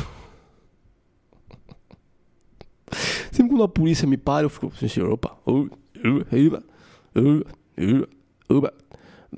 [3.33, 5.37] Sempre quando a polícia me para, eu fico assim, opa,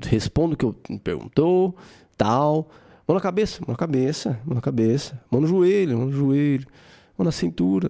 [0.03, 1.75] respondo o que eu me perguntou,
[2.15, 2.69] tal,
[3.07, 6.67] Mão na cabeça, mão na cabeça, mão na cabeça, mão no joelho, mão no joelho,
[7.17, 7.89] mão na cintura,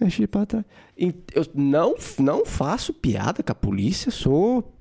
[0.00, 0.64] mexe pra trás.
[0.96, 4.72] Eu não, não faço piada com a polícia, sou.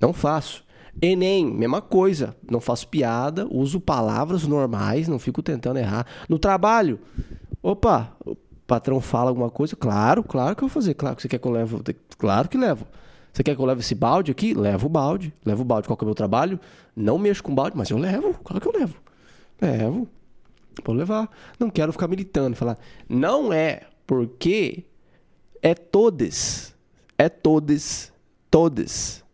[0.00, 0.64] Não faço.
[1.00, 2.36] Enem, mesma coisa.
[2.50, 6.06] Não faço piada, uso palavras normais, não fico tentando errar.
[6.28, 6.98] No trabalho,
[7.62, 10.94] opa, o patrão fala alguma coisa, claro, claro que eu vou fazer.
[10.94, 11.82] Claro que você quer que eu levo,
[12.18, 12.86] claro que levo.
[13.36, 14.54] Você quer que eu leve esse balde aqui?
[14.54, 15.30] Levo o balde.
[15.44, 15.86] Levo o balde.
[15.86, 16.58] Qual que é o meu trabalho?
[16.96, 18.32] Não mexo com balde, mas eu levo.
[18.42, 18.94] Claro que eu levo.
[19.60, 20.08] Levo.
[20.84, 21.30] Vou levar.
[21.58, 22.56] Não quero ficar militando.
[22.56, 24.84] Falar, não é porque
[25.62, 26.74] é todes.
[27.18, 28.12] É todes.
[28.50, 29.24] Todes.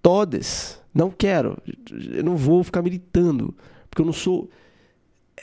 [0.00, 0.80] Todes.
[0.94, 1.58] Não quero.
[2.10, 3.54] Eu não vou ficar militando.
[3.88, 4.48] Porque eu não sou.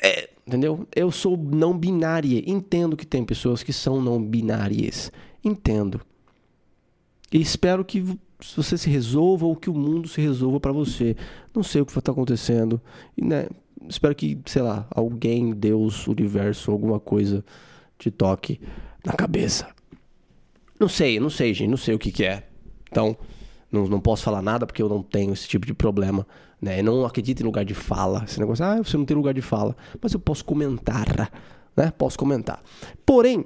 [0.01, 0.88] É, entendeu?
[0.95, 2.43] Eu sou não binária.
[2.49, 5.12] Entendo que tem pessoas que são não binárias.
[5.43, 6.01] Entendo.
[7.32, 8.03] E espero que
[8.55, 11.15] você se resolva ou que o mundo se resolva para você.
[11.53, 12.82] Não sei o que está acontecendo.
[13.17, 13.47] E, né,
[13.87, 17.43] espero que, sei lá, alguém, Deus, universo, alguma coisa
[17.97, 18.59] te toque
[19.05, 19.67] na cabeça.
[20.79, 22.47] Não sei, não sei, gente, não sei o que, que é.
[22.89, 23.17] Então,
[23.71, 26.25] não, não posso falar nada porque eu não tenho esse tipo de problema.
[26.61, 26.79] Né?
[26.79, 28.23] Eu não acredito em lugar de fala.
[28.25, 29.75] Esse negócio, ah, você não tem lugar de fala.
[30.01, 31.29] Mas eu posso comentar,
[31.75, 31.91] né?
[31.91, 32.61] Posso comentar.
[33.05, 33.45] Porém,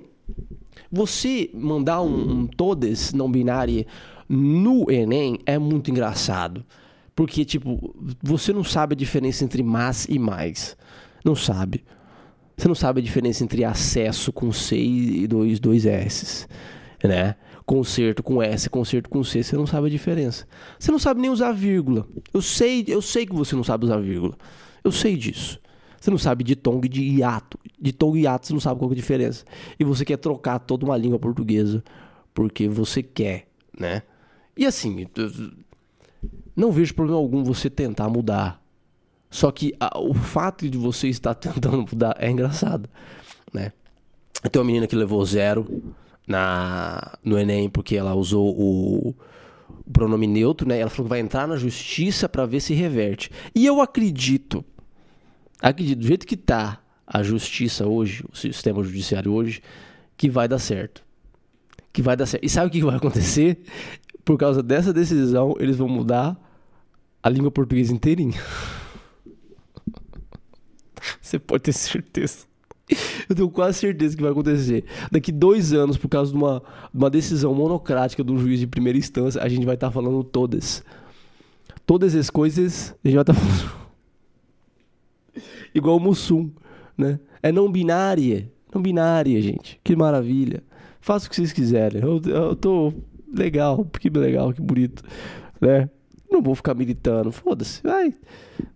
[0.91, 3.85] você mandar um, um todes não binário
[4.29, 6.65] no Enem é muito engraçado.
[7.15, 10.75] Porque, tipo, você não sabe a diferença entre mas e mais.
[11.23, 11.83] Não sabe.
[12.57, 16.47] Você não sabe a diferença entre acesso com C e dois, dois S,
[17.03, 17.35] né?
[17.65, 20.47] Concerto com S, concerto com C, você não sabe a diferença.
[20.77, 22.07] Você não sabe nem usar vírgula.
[22.33, 24.37] Eu sei, eu sei que você não sabe usar vírgula.
[24.83, 25.59] Eu sei disso.
[25.99, 27.57] Você não sabe de tongue e de hiato.
[27.79, 29.45] De tongue e hiato você não sabe qual é a diferença.
[29.79, 31.83] E você quer trocar toda uma língua portuguesa
[32.33, 33.47] porque você quer,
[33.79, 34.03] né?
[34.55, 35.07] E assim,
[36.55, 38.61] não vejo problema algum você tentar mudar.
[39.29, 42.89] Só que a, o fato de você estar tentando mudar é engraçado,
[43.51, 43.71] né?
[44.51, 45.81] Tem uma menina que levou zero
[46.27, 50.79] na, no Enem porque ela usou o, o pronome neutro, né?
[50.79, 53.31] Ela falou que vai entrar na justiça para ver se reverte.
[53.55, 54.63] E eu acredito
[55.63, 59.61] acredito, do jeito que está a justiça hoje, o sistema judiciário hoje,
[60.17, 61.03] que vai dar certo.
[61.91, 62.43] Que vai dar certo.
[62.43, 63.59] E sabe o que vai acontecer?
[64.23, 66.37] Por causa dessa decisão, eles vão mudar
[67.21, 68.39] a língua portuguesa inteirinha.
[71.21, 72.45] Você pode ter certeza.
[73.29, 74.85] Eu tenho quase certeza que vai acontecer.
[75.11, 76.61] Daqui dois anos, por causa de uma,
[76.93, 80.83] uma decisão monocrática do juiz de primeira instância, a gente vai estar tá falando todas.
[81.85, 83.83] Todas as coisas, a gente vai estar tá falando
[85.73, 86.49] igual o Mussum,
[86.97, 87.19] né?
[87.41, 88.49] É não binária.
[88.73, 89.79] Não binária, gente.
[89.83, 90.63] Que maravilha.
[91.01, 92.01] Faça o que vocês quiserem.
[92.01, 92.93] Eu, eu tô
[93.33, 95.03] legal, que legal, que bonito,
[95.59, 95.89] né?
[96.33, 97.31] Não vou ficar militando.
[97.31, 97.81] Foda-se.
[97.83, 98.13] Vai.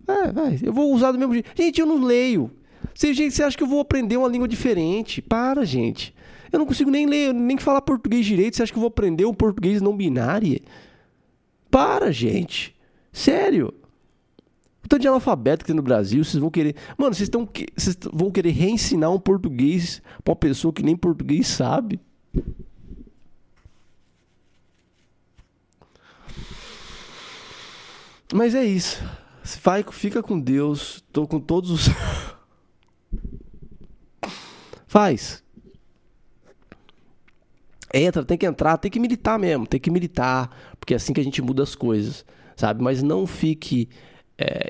[0.06, 0.58] Vai, vai.
[0.62, 1.50] Eu vou usar do mesmo jeito.
[1.56, 2.50] Gente, eu não leio.
[2.94, 5.20] Você, gente, você acha que eu vou aprender uma língua diferente?
[5.20, 6.14] Para, gente.
[6.52, 8.56] Eu não consigo nem ler, nem falar português direito.
[8.56, 10.60] Você acha que eu vou aprender um português não binário?
[11.70, 12.74] Para, gente.
[13.12, 13.74] Sério.
[14.84, 16.76] O tanto de analfabeto que tem no Brasil, vocês vão querer.
[16.96, 21.46] Mano, vocês, estão, vocês vão querer reensinar um português pra uma pessoa que nem português
[21.48, 22.00] sabe.
[28.32, 29.02] Mas é isso.
[29.62, 31.02] Vai, fica com Deus.
[31.12, 31.88] Tô com todos os.
[34.86, 35.42] Faz.
[37.92, 41.20] Entra, tem que entrar, tem que militar mesmo, tem que militar, porque é assim que
[41.20, 42.82] a gente muda as coisas, sabe?
[42.82, 43.88] Mas não fique
[44.36, 44.68] é,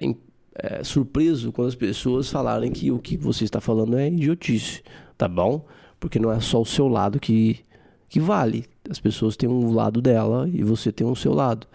[0.55, 4.83] é, surpreso quando as pessoas falarem que o que você está falando é idiotice,
[5.16, 5.66] tá bom?
[5.99, 7.59] Porque não é só o seu lado que,
[8.09, 8.66] que vale.
[8.88, 11.66] As pessoas têm um lado dela e você tem o um seu lado.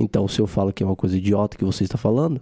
[0.00, 2.40] Então, se eu falo que é uma coisa idiota que você está falando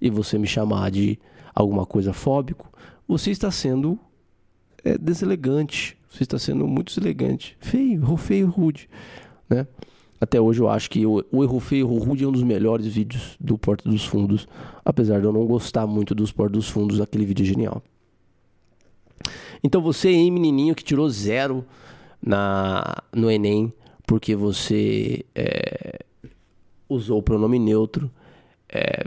[0.00, 1.18] e você me chamar de
[1.54, 2.72] alguma coisa fóbico,
[3.06, 3.98] você está sendo
[4.82, 5.98] é, deselegante.
[6.10, 7.58] Você está sendo muito deselegante.
[7.60, 8.88] Feio, feio, rude,
[9.50, 9.66] né?
[10.18, 12.86] Até hoje eu acho que o, o Erro Feio Erro Rude é um dos melhores
[12.86, 14.48] vídeos do Porta dos Fundos.
[14.82, 17.82] Apesar de eu não gostar muito dos Porta dos Fundos, aquele vídeo é genial.
[19.62, 21.66] Então você aí, menininho que tirou zero
[22.22, 23.70] na, no Enem,
[24.06, 26.03] porque você é,
[26.88, 28.10] usou o pronome neutro.
[28.68, 29.04] É...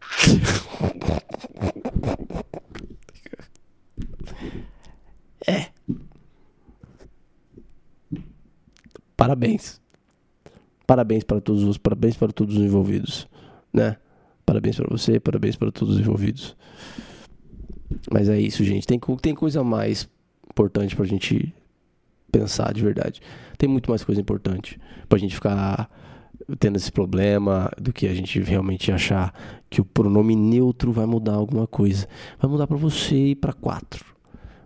[5.46, 5.68] é.
[9.16, 9.80] Parabéns.
[10.86, 13.26] Parabéns para todos os, parabéns para todos os envolvidos,
[13.72, 13.96] né?
[14.44, 16.54] Parabéns para você, parabéns para todos os envolvidos.
[18.12, 18.86] Mas é isso, gente.
[18.86, 20.08] Tem, tem coisa mais
[20.50, 21.54] importante pra gente
[22.30, 23.22] pensar de verdade.
[23.56, 25.88] Tem muito mais coisa importante pra gente ficar
[26.58, 29.32] tendo esse problema do que a gente realmente achar
[29.70, 32.06] que o pronome neutro vai mudar alguma coisa.
[32.38, 34.04] Vai mudar para você e para quatro,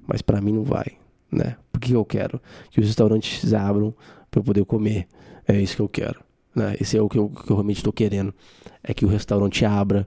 [0.07, 0.97] mas para mim não vai,
[1.31, 1.57] né?
[1.71, 3.95] Porque eu quero que os restaurantes abram
[4.31, 5.07] para eu poder comer.
[5.47, 6.21] É isso que eu quero,
[6.55, 6.77] né?
[6.81, 8.35] Esse é o que eu, que eu realmente estou querendo,
[8.83, 10.07] é que o restaurante abra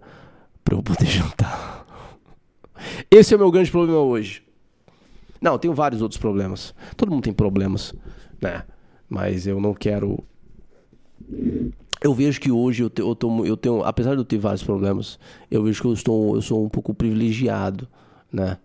[0.63, 1.85] para eu poder jantar.
[3.09, 4.43] Esse é o meu grande problema hoje.
[5.39, 6.73] Não, tenho vários outros problemas.
[6.95, 7.95] Todo mundo tem problemas,
[8.39, 8.63] né?
[9.09, 10.23] Mas eu não quero
[12.01, 13.15] eu vejo que hoje eu, te, eu,
[13.45, 16.65] eu tenho, apesar de eu ter vários problemas, eu vejo que eu estou, eu sou
[16.65, 17.87] um pouco privilegiado,
[18.33, 18.57] né?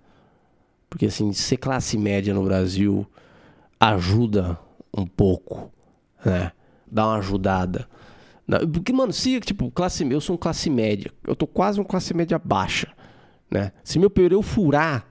[0.88, 3.06] Porque assim, ser classe média no Brasil
[3.78, 4.58] ajuda
[4.96, 5.70] um pouco,
[6.24, 6.52] né?
[6.90, 7.86] Dá uma ajudada.
[8.72, 12.14] Porque, mano, se, tipo, classe eu sou um classe média, eu tô quase uma classe
[12.14, 12.88] média baixa,
[13.50, 13.72] né?
[13.84, 15.06] Se meu pneu furar,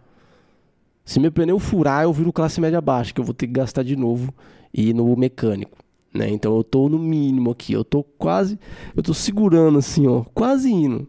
[1.04, 3.84] se meu pneu furar, eu viro classe média baixa, que eu vou ter que gastar
[3.84, 4.34] de novo
[4.74, 5.85] e ir no mecânico.
[6.16, 6.30] Né?
[6.30, 8.58] Então eu tô no mínimo aqui, eu tô quase,
[8.96, 11.06] eu tô segurando assim, ó, quase indo,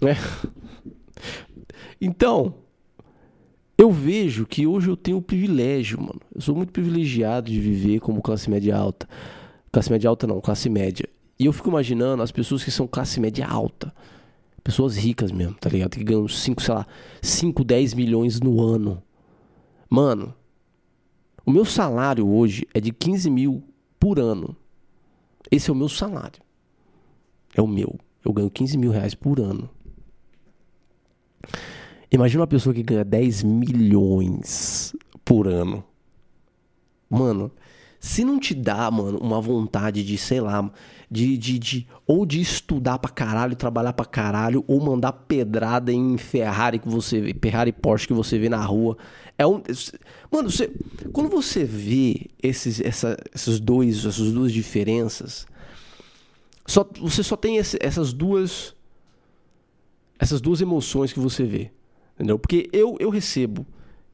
[0.00, 0.16] né?
[2.00, 2.54] Então,
[3.76, 6.20] eu vejo que hoje eu tenho o privilégio, mano.
[6.34, 9.06] Eu sou muito privilegiado de viver como classe média alta.
[9.70, 11.06] Classe média alta não, classe média.
[11.38, 13.92] E eu fico imaginando as pessoas que são classe média alta.
[14.62, 15.90] Pessoas ricas mesmo, tá ligado?
[15.90, 16.86] Que ganham 5, sei lá,
[17.20, 19.02] 5, 10 milhões no ano.
[19.88, 20.34] Mano,
[21.44, 23.62] o meu salário hoje é de 15 mil
[24.00, 24.56] por ano.
[25.50, 26.42] Esse é o meu salário.
[27.54, 27.96] É o meu.
[28.24, 29.70] Eu ganho 15 mil reais por ano.
[32.10, 35.84] Imagina uma pessoa que ganha 10 milhões por ano.
[37.08, 37.52] Mano,
[38.00, 40.72] se não te dá, mano, uma vontade de, sei lá,
[41.10, 46.16] de, de, de ou de estudar pra caralho, trabalhar pra caralho, ou mandar pedrada em
[46.16, 48.96] Ferrari que você vê, Ferrari Porsche que você vê na rua.
[49.36, 49.60] É um,
[50.30, 50.70] mano, você,
[51.12, 55.46] quando você vê esses, essa, esses dois, essas duas diferenças,
[56.64, 58.74] só, você só tem esse, essas duas
[60.20, 61.70] essas duas emoções que você vê,
[62.14, 62.38] entendeu?
[62.38, 63.66] Porque eu, eu recebo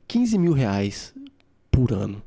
[0.06, 1.12] 15 mil reais
[1.68, 2.22] por ano.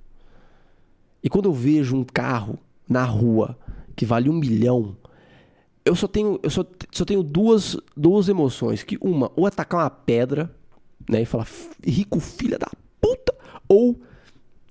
[1.23, 3.57] E quando eu vejo um carro na rua
[3.99, 4.95] que vale um milhão,
[5.83, 8.81] eu só tenho, eu só, só tenho duas, duas emoções.
[8.81, 10.49] Que uma, ou atacar uma pedra,
[11.09, 11.23] né?
[11.23, 11.45] E falar,
[11.85, 12.69] rico filha da
[13.01, 13.35] puta,
[13.67, 13.99] ou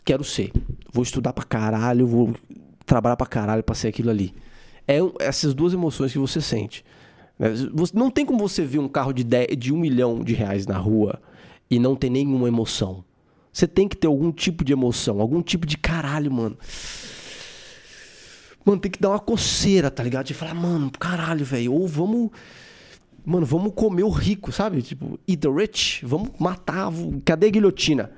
[0.02, 0.50] quero ser.
[0.90, 2.34] Vou estudar pra caralho, vou
[2.86, 4.34] trabalhar pra caralho pra ser aquilo ali.
[4.86, 6.82] É essas duas emoções que você sente.
[7.38, 7.50] Né?
[7.92, 10.78] Não tem como você ver um carro de, 10, de um milhão de reais na
[10.78, 11.20] rua
[11.70, 13.04] e não ter nenhuma emoção.
[13.52, 16.56] Você tem que ter algum tipo de emoção, algum tipo de caralho, mano.
[18.68, 20.26] Mano, tem que dar uma coceira, tá ligado?
[20.26, 21.72] De falar, mano, caralho, velho.
[21.72, 22.30] Ou vamos.
[23.24, 24.82] Mano, vamos comer o rico, sabe?
[24.82, 26.04] Tipo, eat the rich.
[26.04, 26.92] Vamos matar.
[27.24, 28.10] Cadê a guilhotina?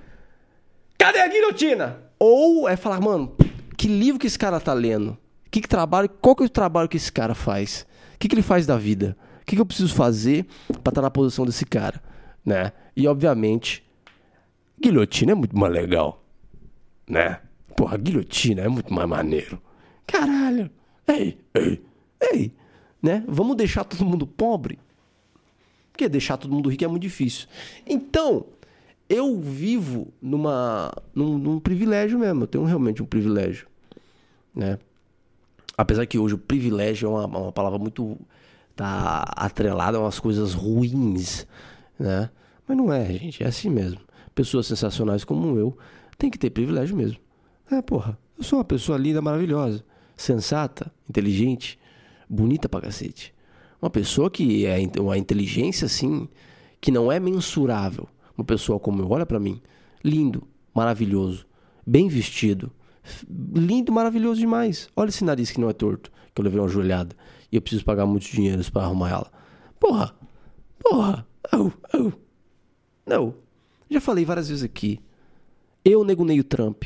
[0.98, 1.98] Cadê a guilhotina?
[2.18, 3.32] Ou é falar, mano,
[3.76, 5.16] que livro que esse cara tá lendo?
[5.52, 7.86] Que, que trabalho, qual que é o trabalho que esse cara faz?
[8.16, 9.16] O que, que ele faz da vida?
[9.42, 12.02] O que, que eu preciso fazer para estar tá na posição desse cara?
[12.44, 12.72] Né?
[12.96, 13.84] E obviamente
[14.82, 16.24] Guilhotina é muito mais legal.
[17.08, 17.38] Né?
[17.76, 19.60] Porra, guilhotina é muito mais maneiro.
[20.10, 20.70] Caralho.
[21.06, 21.82] Ei, ei,
[22.32, 22.52] ei.
[23.02, 23.24] Né?
[23.26, 24.78] Vamos deixar todo mundo pobre?
[25.92, 27.46] Porque deixar todo mundo rico é muito difícil.
[27.86, 28.46] Então,
[29.08, 32.44] eu vivo numa, num, num privilégio mesmo.
[32.44, 33.66] Eu tenho realmente um privilégio.
[34.54, 34.78] Né?
[35.76, 38.18] Apesar que hoje o privilégio é uma, uma palavra muito.
[38.76, 41.46] tá atrelada a umas coisas ruins.
[41.98, 42.30] Né?
[42.66, 43.42] Mas não é, gente.
[43.42, 44.00] É assim mesmo
[44.34, 45.76] pessoas sensacionais como eu
[46.16, 47.18] têm que ter privilégio mesmo.
[47.70, 49.84] É, porra, eu sou uma pessoa linda, maravilhosa,
[50.22, 51.78] sensata, inteligente,
[52.28, 53.34] bonita pra cacete.
[53.80, 56.28] Uma pessoa que é uma inteligência assim,
[56.80, 58.08] que não é mensurável.
[58.36, 59.60] Uma pessoa como eu, olha para mim,
[60.04, 61.46] lindo, maravilhoso,
[61.86, 62.70] bem vestido,
[63.28, 64.88] lindo, maravilhoso demais.
[64.94, 67.16] Olha esse nariz que não é torto, que eu levei uma joelhada
[67.50, 69.30] e eu preciso pagar muitos dinheiros para arrumar ela.
[69.78, 70.14] Porra,
[70.78, 72.12] porra, oh.
[73.06, 73.34] Não,
[73.90, 75.00] já falei várias vezes aqui.
[75.82, 76.84] Eu, Nego Neio Trump.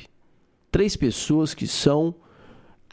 [0.70, 2.14] Três pessoas que são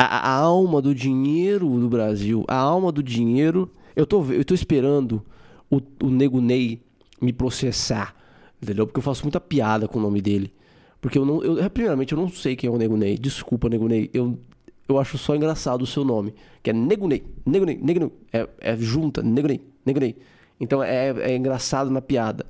[0.03, 2.43] a, a, alma do dinheiro do Brasil.
[2.47, 3.69] A alma do dinheiro.
[3.95, 5.21] Eu tô, eu tô esperando
[5.69, 6.81] o, o Nego Ney
[7.21, 8.15] me processar.
[8.61, 8.85] Entendeu?
[8.85, 10.53] Porque eu faço muita piada com o nome dele.
[10.99, 11.43] Porque eu não.
[11.43, 13.17] Eu, primeiramente, eu não sei quem é o Nego Ney.
[13.17, 14.09] Desculpa, Nego Ney.
[14.13, 14.37] Eu,
[14.87, 16.33] eu acho só engraçado o seu nome.
[16.61, 17.23] Que é Nego Ney.
[17.45, 17.79] Nego Ney.
[17.81, 18.11] Nego Ney.
[18.31, 19.21] É, é junta.
[19.21, 19.61] Nego Ney.
[19.85, 20.15] Nego Ney.
[20.59, 22.45] Então é, é engraçado na piada.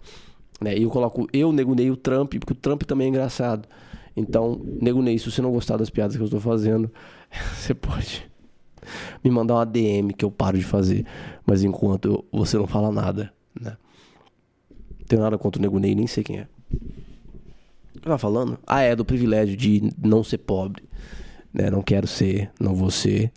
[0.60, 0.78] Né?
[0.78, 3.68] E eu coloco eu, Nego Ney, o Trump, porque o Trump também é engraçado.
[4.16, 6.92] Então, Nego Ney, se você não gostar das piadas que eu estou fazendo,
[7.56, 8.30] você pode
[9.24, 11.06] me mandar uma DM que eu paro de fazer.
[11.46, 13.78] Mas enquanto eu, você não fala nada, né?
[14.70, 16.48] Não tenho nada contra o Nego Ney, nem sei quem é.
[17.96, 18.58] Eu tava falando?
[18.66, 20.84] Ah, é, do privilégio de não ser pobre.
[21.54, 21.70] Né?
[21.70, 23.32] Não quero ser, não vou ser.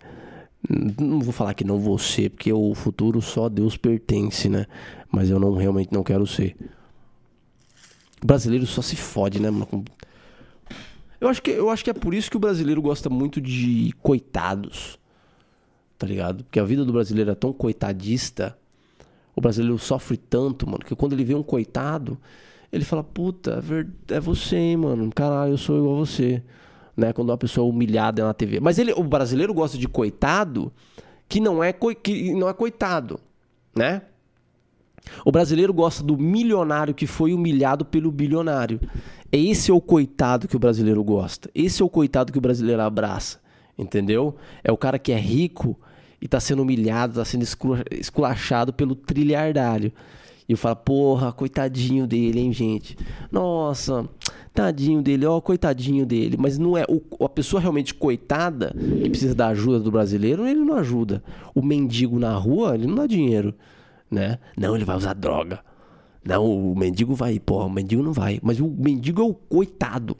[0.99, 4.65] Não vou falar que não vou ser, porque o futuro só a Deus pertence, né?
[5.11, 6.55] Mas eu não realmente não quero ser.
[8.23, 9.85] O brasileiro só se fode, né, mano?
[11.19, 13.93] Eu acho, que, eu acho que é por isso que o brasileiro gosta muito de
[14.01, 14.99] coitados.
[15.97, 16.43] Tá ligado?
[16.43, 18.57] Porque a vida do brasileiro é tão coitadista.
[19.35, 22.17] O brasileiro sofre tanto, mano, que quando ele vê um coitado,
[22.71, 23.63] ele fala: Puta,
[24.09, 25.09] é você, hein, mano.
[25.13, 26.43] Caralho, eu sou igual a você
[26.95, 27.11] né?
[27.11, 28.59] Quando uma pessoa é humilhada na TV.
[28.59, 30.71] Mas ele, o brasileiro gosta de coitado
[31.27, 33.19] que não é, que não é coitado,
[33.75, 34.03] né?
[35.23, 38.79] O brasileiro gosta do milionário que foi humilhado pelo bilionário.
[39.31, 41.49] Esse é o coitado que o brasileiro gosta.
[41.53, 43.39] Esse é o coitado que o brasileiro abraça.
[43.77, 44.35] Entendeu?
[44.63, 45.77] É o cara que é rico
[46.21, 47.43] e está sendo humilhado, está sendo
[47.91, 49.91] esculachado pelo trilhardário.
[50.47, 52.95] E eu falo, porra, coitadinho dele, hein, gente?
[53.31, 54.07] Nossa,
[54.53, 56.37] tadinho dele, ó, coitadinho dele.
[56.39, 56.85] Mas não é.
[56.87, 61.23] O, a pessoa realmente coitada, que precisa da ajuda do brasileiro, ele não ajuda.
[61.53, 63.55] O mendigo na rua, ele não dá dinheiro,
[64.09, 64.39] né?
[64.57, 65.59] Não, ele vai usar droga.
[66.23, 68.39] Não, o mendigo vai, porra, o mendigo não vai.
[68.41, 70.17] Mas o mendigo é o coitado.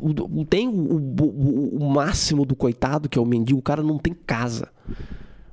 [0.00, 4.14] O, tem o, o, máximo do coitado, que é o mendigo, o cara não tem
[4.14, 4.70] casa.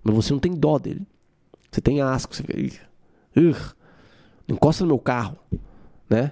[0.01, 1.05] Mas você não tem dó dele.
[1.69, 2.43] Você tem asco, você.
[3.35, 3.75] Ugh,
[4.47, 5.37] não encosta no meu carro,
[6.09, 6.31] né?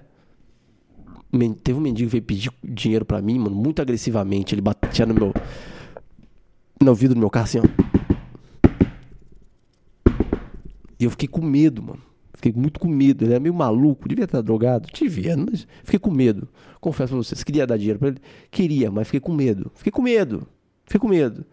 [1.63, 4.55] Teve um mendigo que veio pedir dinheiro para mim, mano, muito agressivamente.
[4.55, 5.33] Ele batia no meu.
[6.81, 8.00] No vidro do meu carro assim, ó.
[11.01, 11.99] E eu fiquei com medo, mano.
[12.35, 13.25] Fiquei muito com medo.
[13.25, 14.87] Ele era meio maluco, devia estar drogado.
[14.93, 16.47] Devia, mas fiquei com medo.
[16.79, 18.19] Confesso pra vocês, queria dar dinheiro pra ele.
[18.51, 19.71] Queria, mas fiquei com medo.
[19.73, 20.47] Fiquei com medo.
[20.85, 21.43] Fiquei com medo.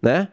[0.00, 0.28] Né?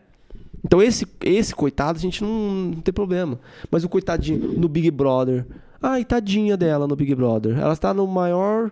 [0.64, 3.38] Então esse, esse coitado a gente não, não tem problema.
[3.70, 5.46] Mas o coitadinho no Big Brother.
[5.82, 7.60] Ai, tadinha dela no Big Brother.
[7.60, 8.72] Ela está no maior.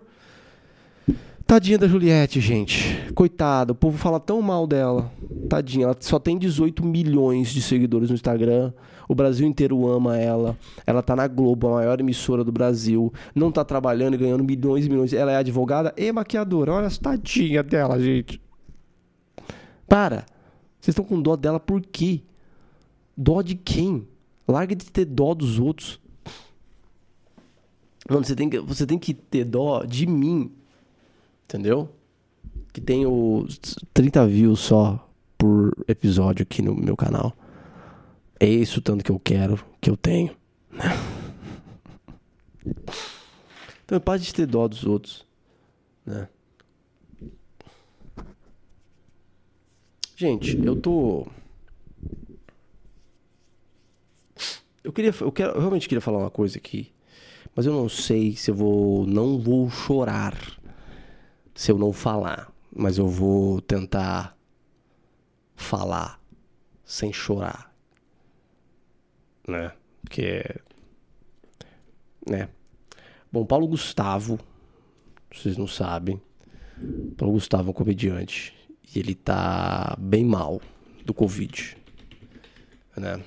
[1.46, 3.12] Tadinha da Juliette, gente.
[3.14, 5.12] Coitada, o povo fala tão mal dela.
[5.50, 8.72] Tadinha, ela só tem 18 milhões de seguidores no Instagram.
[9.08, 10.56] O Brasil inteiro ama ela.
[10.86, 13.12] Ela tá na Globo, a maior emissora do Brasil.
[13.34, 15.12] Não tá trabalhando e ganhando milhões e milhões.
[15.12, 16.72] Ela é advogada e maquiadora.
[16.72, 18.40] Olha, tadinha dela, gente.
[19.88, 20.24] Para.
[20.80, 22.22] Vocês estão com dó dela por quê?
[23.16, 24.06] Dó de quem?
[24.48, 26.00] Larga de ter dó dos outros.
[28.08, 30.50] Mano, você tem que, você tem que ter dó de mim.
[31.44, 31.88] Entendeu?
[32.72, 37.36] Que os 30 views só por episódio aqui no meu canal.
[38.42, 40.36] É isso tanto que eu quero, que eu tenho.
[43.84, 45.24] Então, pare de ter dó dos outros,
[46.04, 46.28] né?
[50.16, 51.24] Gente, eu tô.
[54.82, 55.14] Eu queria.
[55.20, 56.90] Eu, quero, eu realmente queria falar uma coisa aqui.
[57.54, 59.06] Mas eu não sei se eu vou.
[59.06, 60.36] Não vou chorar
[61.54, 62.52] se eu não falar.
[62.74, 64.36] Mas eu vou tentar
[65.54, 66.20] falar
[66.84, 67.71] sem chorar.
[69.46, 69.72] Né?
[70.02, 70.44] Porque.
[72.28, 72.48] Né?
[73.30, 74.38] Bom, Paulo Gustavo.
[75.34, 76.20] Vocês não sabem.
[77.16, 78.54] Paulo Gustavo é um comediante
[78.94, 80.60] e ele tá bem mal
[81.04, 81.76] do Covid,
[82.96, 83.22] né?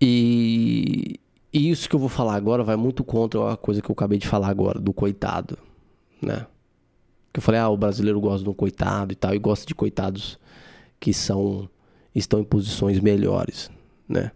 [0.00, 1.20] E,
[1.52, 4.18] e isso que eu vou falar agora vai muito contra a coisa que eu acabei
[4.18, 5.58] de falar agora, do coitado,
[6.22, 6.46] né?
[7.32, 9.74] Que eu falei, ah, o brasileiro gosta de um coitado e tal, e gosta de
[9.74, 10.38] coitados
[11.00, 11.68] que são
[12.14, 13.70] estão em posições melhores,
[14.08, 14.30] né?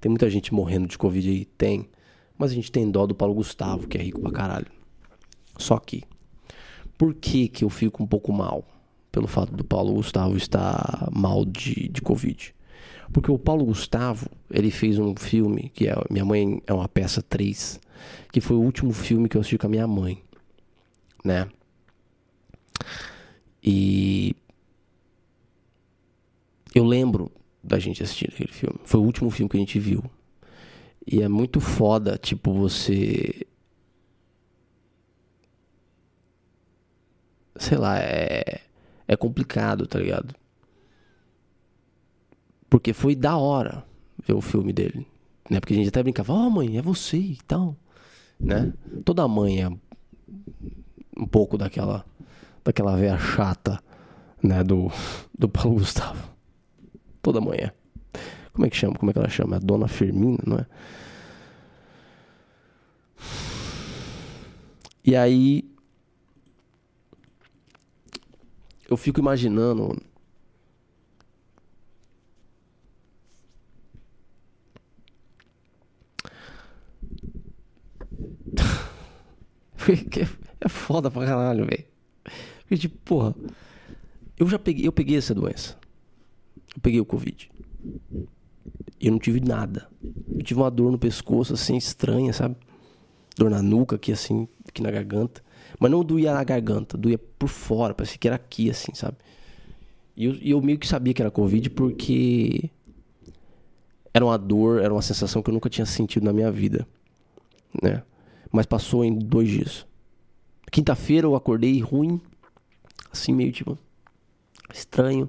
[0.00, 1.88] Tem muita gente morrendo de Covid aí, tem.
[2.36, 4.66] Mas a gente tem dó do Paulo Gustavo, que é rico pra caralho.
[5.58, 6.02] Só que,
[6.96, 8.64] por que, que eu fico um pouco mal
[9.12, 12.54] pelo fato do Paulo Gustavo estar mal de, de Covid?
[13.12, 17.20] Porque o Paulo Gustavo, ele fez um filme que é Minha Mãe é uma Peça
[17.20, 17.78] 3,
[18.32, 20.22] que foi o último filme que eu assisti com a minha mãe,
[21.22, 21.46] né?
[23.62, 24.34] E
[26.74, 27.30] eu lembro
[27.62, 28.78] da gente assistir aquele filme.
[28.84, 30.02] Foi o último filme que a gente viu.
[31.06, 33.46] E é muito foda, tipo, você
[37.60, 38.60] sei lá, é,
[39.06, 40.34] é complicado, tá ligado?
[42.68, 43.84] Porque foi da hora
[44.26, 45.06] ver o filme dele,
[45.48, 45.60] né?
[45.60, 47.76] Porque a gente até brincava, ó oh, mãe, é você e tal,
[48.38, 48.72] né?
[49.04, 49.68] Toda mãe é
[51.18, 52.04] um pouco daquela,
[52.64, 53.78] daquela veia chata,
[54.42, 54.64] né?
[54.64, 54.90] Do,
[55.38, 56.30] do Paulo Gustavo.
[57.22, 57.72] Toda é.
[58.52, 58.94] Como é que chama?
[58.96, 59.56] Como é que ela chama?
[59.56, 60.66] A Dona Firmina, não é?
[65.04, 65.70] E aí
[68.88, 69.96] eu fico imaginando.
[80.60, 81.84] é foda pra caralho, velho.
[82.60, 83.34] Porque, tipo, porra,
[84.38, 85.79] Eu já peguei, eu peguei essa doença.
[86.80, 87.50] Eu peguei o Covid.
[88.98, 89.86] E eu não tive nada.
[90.02, 92.56] Eu tive uma dor no pescoço, assim, estranha, sabe?
[93.36, 95.42] Dor na nuca, aqui, assim, aqui na garganta.
[95.78, 99.18] Mas não doía na garganta, doía por fora, parecia que era aqui, assim, sabe?
[100.16, 102.70] E eu, e eu meio que sabia que era Covid porque
[104.12, 106.86] era uma dor, era uma sensação que eu nunca tinha sentido na minha vida,
[107.82, 108.02] né?
[108.50, 109.86] Mas passou em dois dias.
[110.72, 112.20] Quinta-feira eu acordei ruim,
[113.12, 113.78] assim meio tipo
[114.72, 115.28] estranho.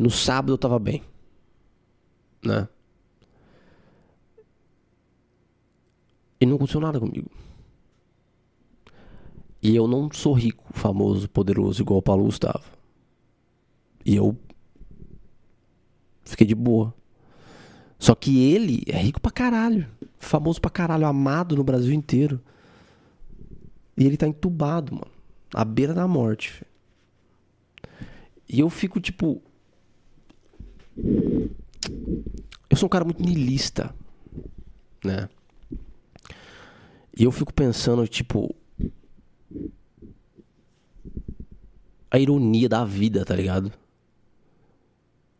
[0.00, 1.02] No sábado eu tava bem,
[2.42, 2.66] né?
[6.40, 7.30] E não aconteceu nada comigo.
[9.62, 12.64] E eu não sou rico, famoso, poderoso igual o Paulo Gustavo.
[14.02, 14.34] E eu
[16.24, 16.94] fiquei de boa.
[17.98, 19.86] Só que ele é rico pra caralho.
[20.18, 22.40] Famoso pra caralho, amado no Brasil inteiro.
[23.98, 25.12] E ele tá entubado, mano.
[25.52, 26.50] À beira da morte.
[26.52, 26.70] Filho.
[28.48, 29.42] E eu fico tipo.
[30.96, 33.94] Eu sou um cara muito niilista,
[35.04, 35.28] né?
[37.16, 38.54] E eu fico pensando, tipo.
[42.10, 43.72] A ironia da vida, tá ligado?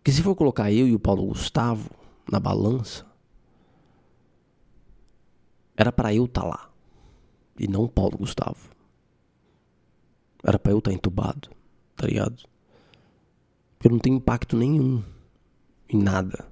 [0.04, 1.90] Que se for colocar eu e o Paulo Gustavo
[2.30, 3.04] na balança,
[5.76, 6.70] era para eu estar tá lá
[7.58, 8.70] e não Paulo Gustavo.
[10.42, 11.50] Era para eu estar tá entubado,
[11.94, 12.44] tá ligado?
[13.76, 15.02] Porque não tem impacto nenhum
[15.92, 16.46] em nada,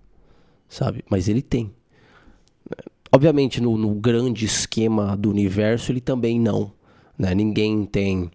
[0.69, 1.05] sabe?
[1.09, 1.73] Mas ele tem.
[3.11, 6.73] Obviamente, no, no grande esquema do universo, ele também não.
[7.19, 7.35] Né?
[7.35, 8.31] Ninguém tem.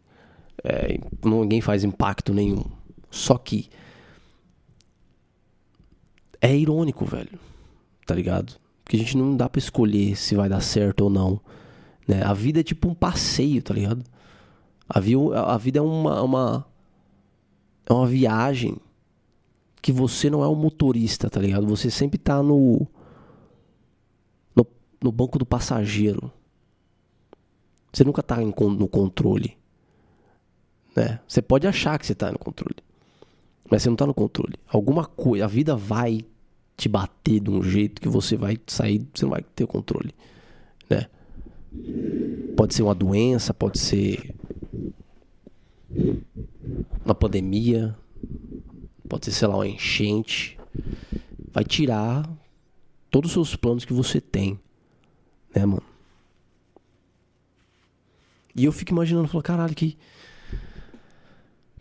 [0.63, 2.63] É, ninguém faz impacto nenhum.
[3.11, 3.69] Só que
[6.41, 7.39] é irônico, velho.
[8.05, 8.55] Tá ligado?
[8.83, 11.39] Porque a gente não dá para escolher se vai dar certo ou não.
[12.07, 12.21] Né?
[12.23, 14.03] A vida é tipo um passeio, tá ligado?
[14.89, 16.65] A, vi a vida é uma, uma.
[17.85, 18.77] É uma viagem
[19.83, 21.67] que você não é o motorista, tá ligado?
[21.67, 22.87] Você sempre tá no.
[24.55, 24.65] No,
[25.01, 26.31] no banco do passageiro.
[27.91, 29.57] Você nunca tá em, no controle.
[30.95, 31.19] Né?
[31.27, 32.77] Você pode achar que você tá no controle.
[33.69, 34.55] Mas você não tá no controle.
[34.69, 35.43] Alguma coisa.
[35.43, 36.25] A vida vai
[36.77, 40.15] te bater de um jeito que você vai sair, você não vai ter controle,
[40.89, 41.07] né?
[42.55, 44.33] Pode ser uma doença, pode ser
[47.05, 47.95] uma pandemia,
[49.13, 50.57] pode ser, sei lá, uma enchente.
[51.51, 52.27] Vai tirar
[53.11, 54.59] todos os seus planos que você tem,
[55.55, 55.83] né, mano?
[58.55, 59.95] E eu fico imaginando, falo, caralho, que.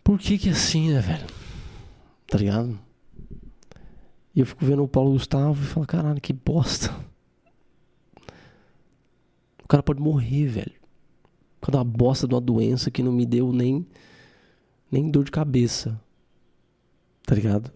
[0.03, 1.25] Por que que é assim, né, velho?
[2.27, 2.79] Tá ligado?
[4.35, 6.95] E eu fico vendo o Paulo Gustavo e falo, caralho, que bosta.
[9.63, 10.73] O cara pode morrer, velho.
[11.59, 13.87] Por causa da bosta de uma doença que não me deu nem,
[14.91, 15.99] nem dor de cabeça.
[17.25, 17.71] Tá ligado?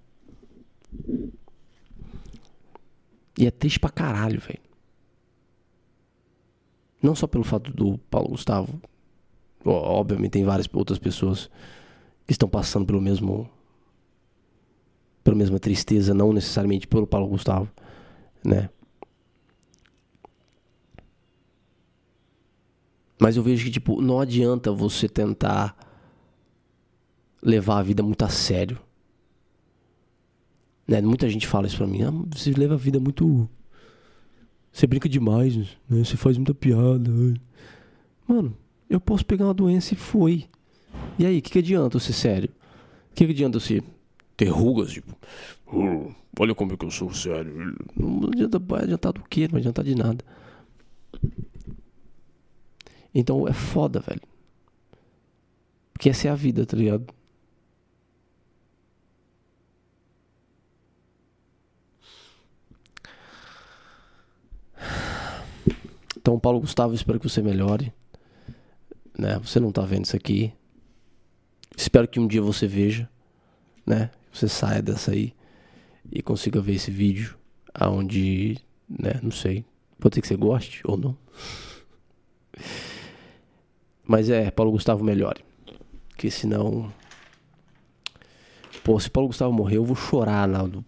[3.38, 4.60] E é triste pra caralho, velho.
[7.02, 8.82] Não só pelo fato do Paulo Gustavo.
[9.64, 11.50] Obviamente tem várias outras pessoas
[12.26, 13.50] que estão passando pelo mesmo
[15.24, 17.70] pela mesma tristeza, não necessariamente pelo Paulo Gustavo,
[18.46, 18.70] né?
[23.20, 25.76] Mas eu vejo que, tipo, não adianta você tentar
[27.42, 28.80] levar a vida muito a sério.
[30.88, 31.02] Né?
[31.02, 32.04] Muita gente fala isso pra mim.
[32.04, 33.50] Ah, você leva a vida muito.
[34.72, 35.68] Você brinca demais, né?
[35.90, 37.12] Você faz muita piada.
[38.28, 38.56] Mano,
[38.90, 40.46] eu posso pegar uma doença e foi.
[41.20, 42.50] E aí, o que, que adianta eu ser sério?
[43.12, 43.84] O que, que adianta eu ser
[44.38, 45.18] ter rugas, tipo,
[45.66, 47.76] oh, olha como é que eu sou sério.
[47.96, 49.42] Não adianta, vai adiantar do quê?
[49.42, 50.24] Não vai adiantar de nada.
[53.14, 54.22] Então é foda, velho.
[55.92, 57.12] Porque essa é a vida, tá ligado?
[66.28, 67.94] Então, Paulo Gustavo, espero que você melhore.
[69.18, 69.40] Né?
[69.40, 70.52] Você não tá vendo isso aqui.
[71.78, 73.10] Espero que um dia você veja,
[73.86, 74.10] né?
[74.30, 75.34] você saia dessa aí
[76.12, 77.38] e consiga ver esse vídeo
[77.74, 78.58] aonde,
[78.90, 79.64] né, não sei,
[79.98, 81.18] pode ser que você goste ou não.
[84.06, 85.46] Mas é, Paulo Gustavo melhore.
[86.18, 86.92] Que senão.
[88.84, 90.84] Pô, se Paulo Gustavo morrer, eu vou chorar, Naldo.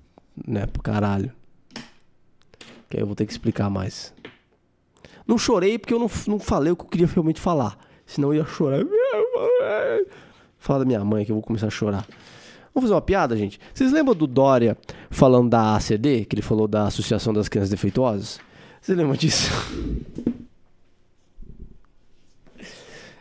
[0.45, 1.31] Né, pro caralho.
[2.89, 4.13] Que aí eu vou ter que explicar mais.
[5.29, 7.77] Não chorei porque eu não, não falei o que eu queria realmente falar.
[8.03, 8.79] Senão eu ia chorar.
[10.57, 12.03] Falar da minha mãe que eu vou começar a chorar.
[12.73, 13.59] Vamos fazer uma piada, gente?
[13.71, 14.75] Vocês lembram do Dória
[15.11, 18.39] falando da ACD, que ele falou da Associação das Crianças Defeituosas?
[18.81, 19.51] Você lembra disso?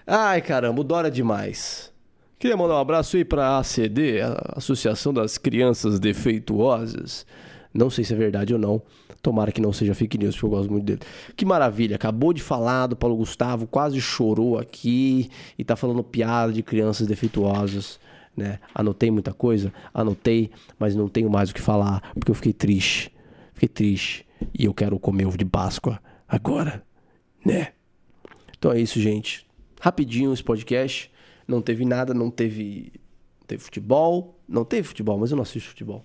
[0.07, 1.93] Ai, caramba, o Dória é demais.
[2.39, 7.27] Queria mandar um abraço aí para a ACD, a Associação das Crianças Defeituosas.
[7.79, 8.83] Não sei se é verdade ou não.
[9.23, 11.01] Tomara que não seja fake news, porque eu gosto muito dele.
[11.37, 16.53] Que maravilha, acabou de falar do Paulo Gustavo, quase chorou aqui e tá falando piada
[16.53, 18.01] de crianças defeituosas,
[18.37, 18.59] né?
[18.75, 23.13] Anotei muita coisa, anotei, mas não tenho mais o que falar, porque eu fiquei triste.
[23.55, 26.83] Fiquei triste e eu quero comer ovo de Páscoa agora,
[27.47, 27.69] né?
[28.59, 29.47] Então é isso, gente.
[29.81, 31.13] Rapidinho esse podcast.
[31.47, 32.93] Não teve nada, não teve.
[33.47, 34.37] Teve futebol.
[34.49, 36.05] Não teve futebol, mas eu não assisto futebol.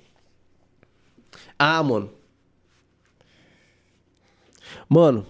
[1.57, 2.11] Ah, mano.
[4.87, 5.25] Mano,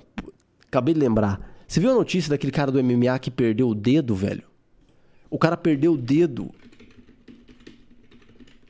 [0.68, 1.54] acabei de lembrar.
[1.68, 4.44] Você viu a notícia daquele cara do MMA que perdeu o dedo, velho?
[5.30, 6.54] O cara perdeu o dedo.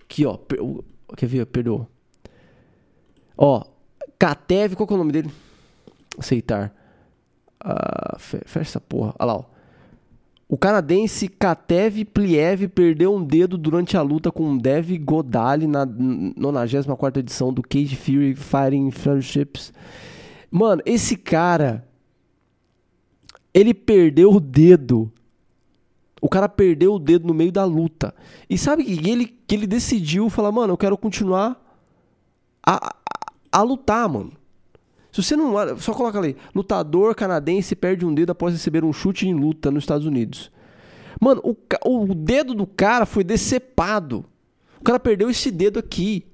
[0.04, 0.38] Aqui, ó.
[0.38, 0.60] Per...
[1.18, 1.46] Quer ver?
[1.48, 1.88] Perdeu.
[3.38, 3.66] Ó.
[4.18, 5.32] Katev, qual que é o nome dele?
[6.18, 6.74] Aceitar.
[7.64, 9.14] Uh, fecha essa porra.
[9.20, 9.46] Olha lá, ó.
[10.48, 17.20] O canadense Katev Pliev perdeu um dedo durante a luta com Dev Godali na 94
[17.20, 19.74] edição do Cage Fury Fighting Friendships.
[20.52, 21.88] Mano, esse cara
[23.54, 25.12] ele perdeu o dedo.
[26.22, 28.16] O cara perdeu o dedo no meio da luta.
[28.50, 31.62] E sabe que ele, que ele decidiu falar, mano, eu quero continuar
[32.66, 32.96] a, a,
[33.52, 34.32] a lutar, mano.
[35.14, 35.78] Se você não.
[35.78, 36.36] Só coloca ali.
[36.56, 40.52] Lutador canadense perde um dedo após receber um chute em luta nos Estados Unidos.
[41.22, 41.56] Mano, o,
[41.86, 44.26] o dedo do cara foi decepado.
[44.82, 46.26] O cara perdeu esse dedo aqui.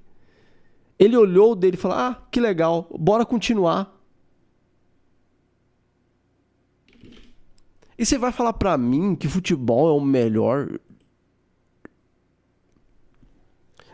[0.98, 3.94] Ele olhou o dele e falou: Ah, que legal, bora continuar.
[7.98, 10.70] E você vai falar pra mim que futebol é o melhor.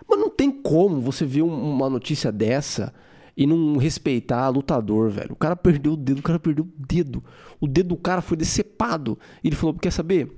[0.07, 2.93] Mas não tem como você ver uma notícia dessa
[3.35, 5.33] e não respeitar lutador, velho.
[5.33, 7.23] O cara perdeu o dedo, o cara perdeu o dedo.
[7.59, 9.19] O dedo do cara foi decepado.
[9.43, 10.31] E ele falou: quer saber?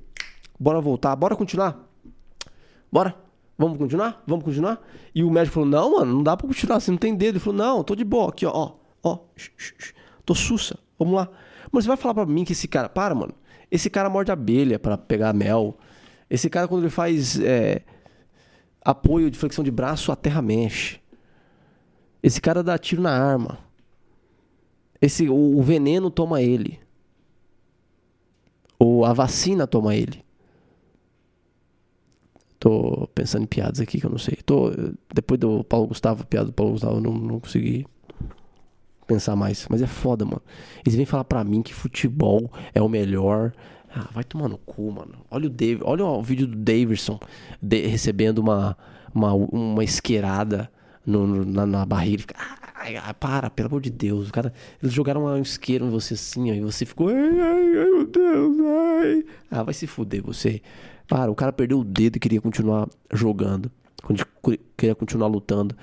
[0.59, 1.87] Bora voltar, bora continuar.
[2.91, 3.15] Bora.
[3.57, 4.23] Vamos continuar?
[4.27, 4.79] Vamos continuar?
[5.15, 7.35] E o médico falou: Não, mano, não dá pra continuar, você não tem dedo.
[7.35, 9.19] Ele falou: Não, tô de boa, aqui, ó, ó, ó,
[10.23, 11.27] tô sussa, vamos lá.
[11.71, 13.33] Mas você vai falar pra mim que esse cara, para, mano,
[13.71, 15.77] esse cara morde abelha para pegar mel.
[16.29, 17.81] Esse cara, quando ele faz é,
[18.83, 20.99] apoio de flexão de braço, a terra mexe.
[22.21, 23.59] Esse cara dá tiro na arma.
[25.01, 26.79] Esse, o, o veneno toma ele.
[28.79, 30.25] Ou a vacina toma ele.
[32.59, 34.37] Tô pensando em piadas aqui que eu não sei.
[34.45, 34.71] Tô,
[35.13, 37.85] depois do Paulo Gustavo, piada do Paulo Gustavo, eu não, não consegui
[39.05, 39.67] pensar mais.
[39.69, 40.41] Mas é foda, mano.
[40.83, 43.53] Eles vêm falar pra mim que futebol é o melhor.
[43.89, 45.25] Ah, vai tomar no cu, mano.
[45.29, 47.19] Olha o Dave, olha o vídeo do Davidson
[47.61, 48.77] de, recebendo uma,
[49.13, 50.69] uma, uma esquerada
[51.07, 52.35] no, no, na, na barriga.
[52.75, 54.27] Ai, ai, para, pelo amor de Deus.
[54.27, 54.53] O cara,
[54.83, 57.07] eles jogaram um isqueiro em você assim, ó, e você ficou.
[57.07, 59.25] Ai, ai, ai, meu Deus, ai.
[59.49, 60.61] Ah, vai se fuder você.
[61.07, 63.71] Para, o cara perdeu o dedo e queria continuar jogando.
[64.77, 65.75] Queria continuar lutando.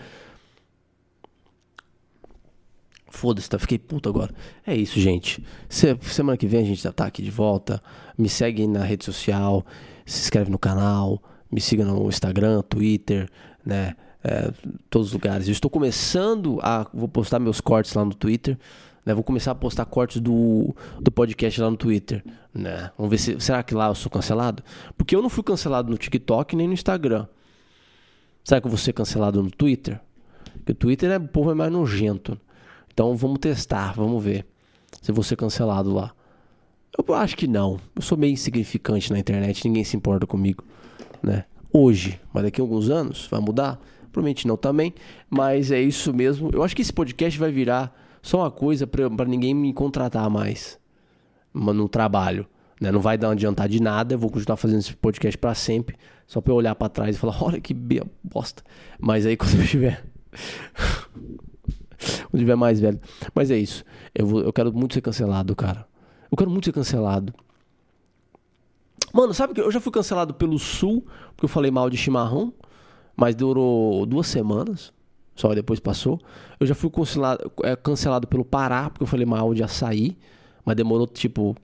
[3.08, 3.58] Foda-se, tá?
[3.58, 4.34] Fiquei puto agora.
[4.66, 5.42] É isso, gente.
[5.68, 7.82] Se, semana que vem a gente tá aqui de volta.
[8.18, 9.64] Me segue na rede social.
[10.04, 11.22] Se inscreve no canal.
[11.50, 13.30] Me siga no Instagram, Twitter,
[13.64, 13.94] né?
[14.24, 14.50] É,
[14.88, 15.46] todos os lugares.
[15.46, 16.86] Eu estou começando a.
[16.92, 18.58] Vou postar meus cortes lá no Twitter.
[19.04, 19.12] Né?
[19.12, 22.24] Vou começar a postar cortes do, do podcast lá no Twitter.
[22.52, 22.90] Né?
[22.96, 23.38] Vamos ver se.
[23.38, 24.62] Será que lá eu sou cancelado?
[24.96, 27.26] Porque eu não fui cancelado no TikTok nem no Instagram.
[28.42, 30.00] Será que eu vou ser cancelado no Twitter?
[30.54, 32.40] Porque o Twitter é o povo é mais nojento.
[32.92, 34.46] Então vamos testar, vamos ver
[35.02, 36.12] se eu vou ser cancelado lá.
[36.96, 37.78] Eu acho que não.
[37.94, 40.64] Eu sou meio insignificante na internet, ninguém se importa comigo,
[41.22, 41.44] né?
[41.76, 43.80] Hoje, mas daqui a alguns anos vai mudar.
[44.12, 44.94] Provavelmente não também,
[45.28, 46.48] mas é isso mesmo.
[46.52, 50.78] Eu acho que esse podcast vai virar só uma coisa para ninguém me contratar mais
[51.52, 52.46] no trabalho.
[52.80, 52.92] Né?
[52.92, 55.96] Não vai dar adiantar de nada, eu vou continuar fazendo esse podcast para sempre,
[56.28, 57.74] só para eu olhar para trás e falar, olha que
[58.22, 58.62] bosta.
[59.00, 60.04] Mas aí quando eu estiver
[62.30, 63.00] quando tiver mais velho.
[63.34, 63.84] Mas é isso.
[64.14, 65.86] Eu, vou, eu quero muito ser cancelado, cara.
[66.30, 67.34] Eu quero muito ser cancelado.
[69.14, 72.52] Mano, sabe que eu já fui cancelado pelo Sul, porque eu falei mal de chimarrão
[73.16, 74.92] mas durou duas semanas,
[75.34, 76.20] só depois passou.
[76.58, 80.16] Eu já fui cancelado, é, cancelado pelo Pará, porque eu falei mal de açaí,
[80.64, 81.56] mas demorou tipo.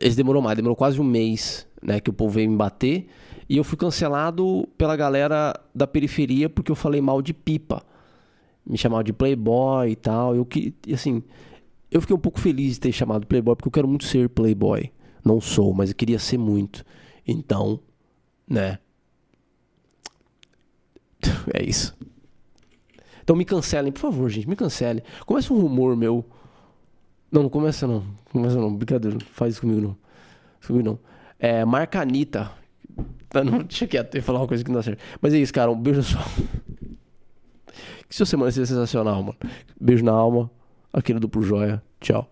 [0.00, 2.00] Esse demorou mais, demorou quase um mês, né?
[2.00, 3.06] Que o povo veio me bater.
[3.48, 7.82] E eu fui cancelado pela galera da periferia porque eu falei mal de pipa.
[8.64, 10.34] Me chamavam de playboy e tal.
[10.34, 11.22] Eu que, assim,
[11.88, 14.90] eu fiquei um pouco feliz de ter chamado playboy porque eu quero muito ser playboy.
[15.26, 16.84] Não sou, mas eu queria ser muito.
[17.26, 17.80] Então,
[18.48, 18.78] né?
[21.52, 21.96] É isso.
[23.24, 25.02] Então me cancelem, por favor, gente, me cancelem.
[25.26, 26.24] Começa um rumor meu.
[27.32, 28.00] Não, não começa não.
[28.00, 28.72] Não começa não.
[28.72, 29.96] Brincadeira, faz isso comigo não.
[30.60, 30.98] Isso comigo não.
[31.40, 32.52] É, marca Anitta.
[33.28, 35.02] Tá, não, deixa quieto, eu ia falar uma coisa que não dá certo.
[35.20, 35.72] Mas é isso, cara.
[35.72, 36.18] Um beijo só.
[38.08, 39.36] Que sua semana seja sensacional, mano.
[39.80, 40.48] Beijo na alma.
[40.92, 41.82] Aqui no Duplo Joia.
[42.00, 42.30] Tchau.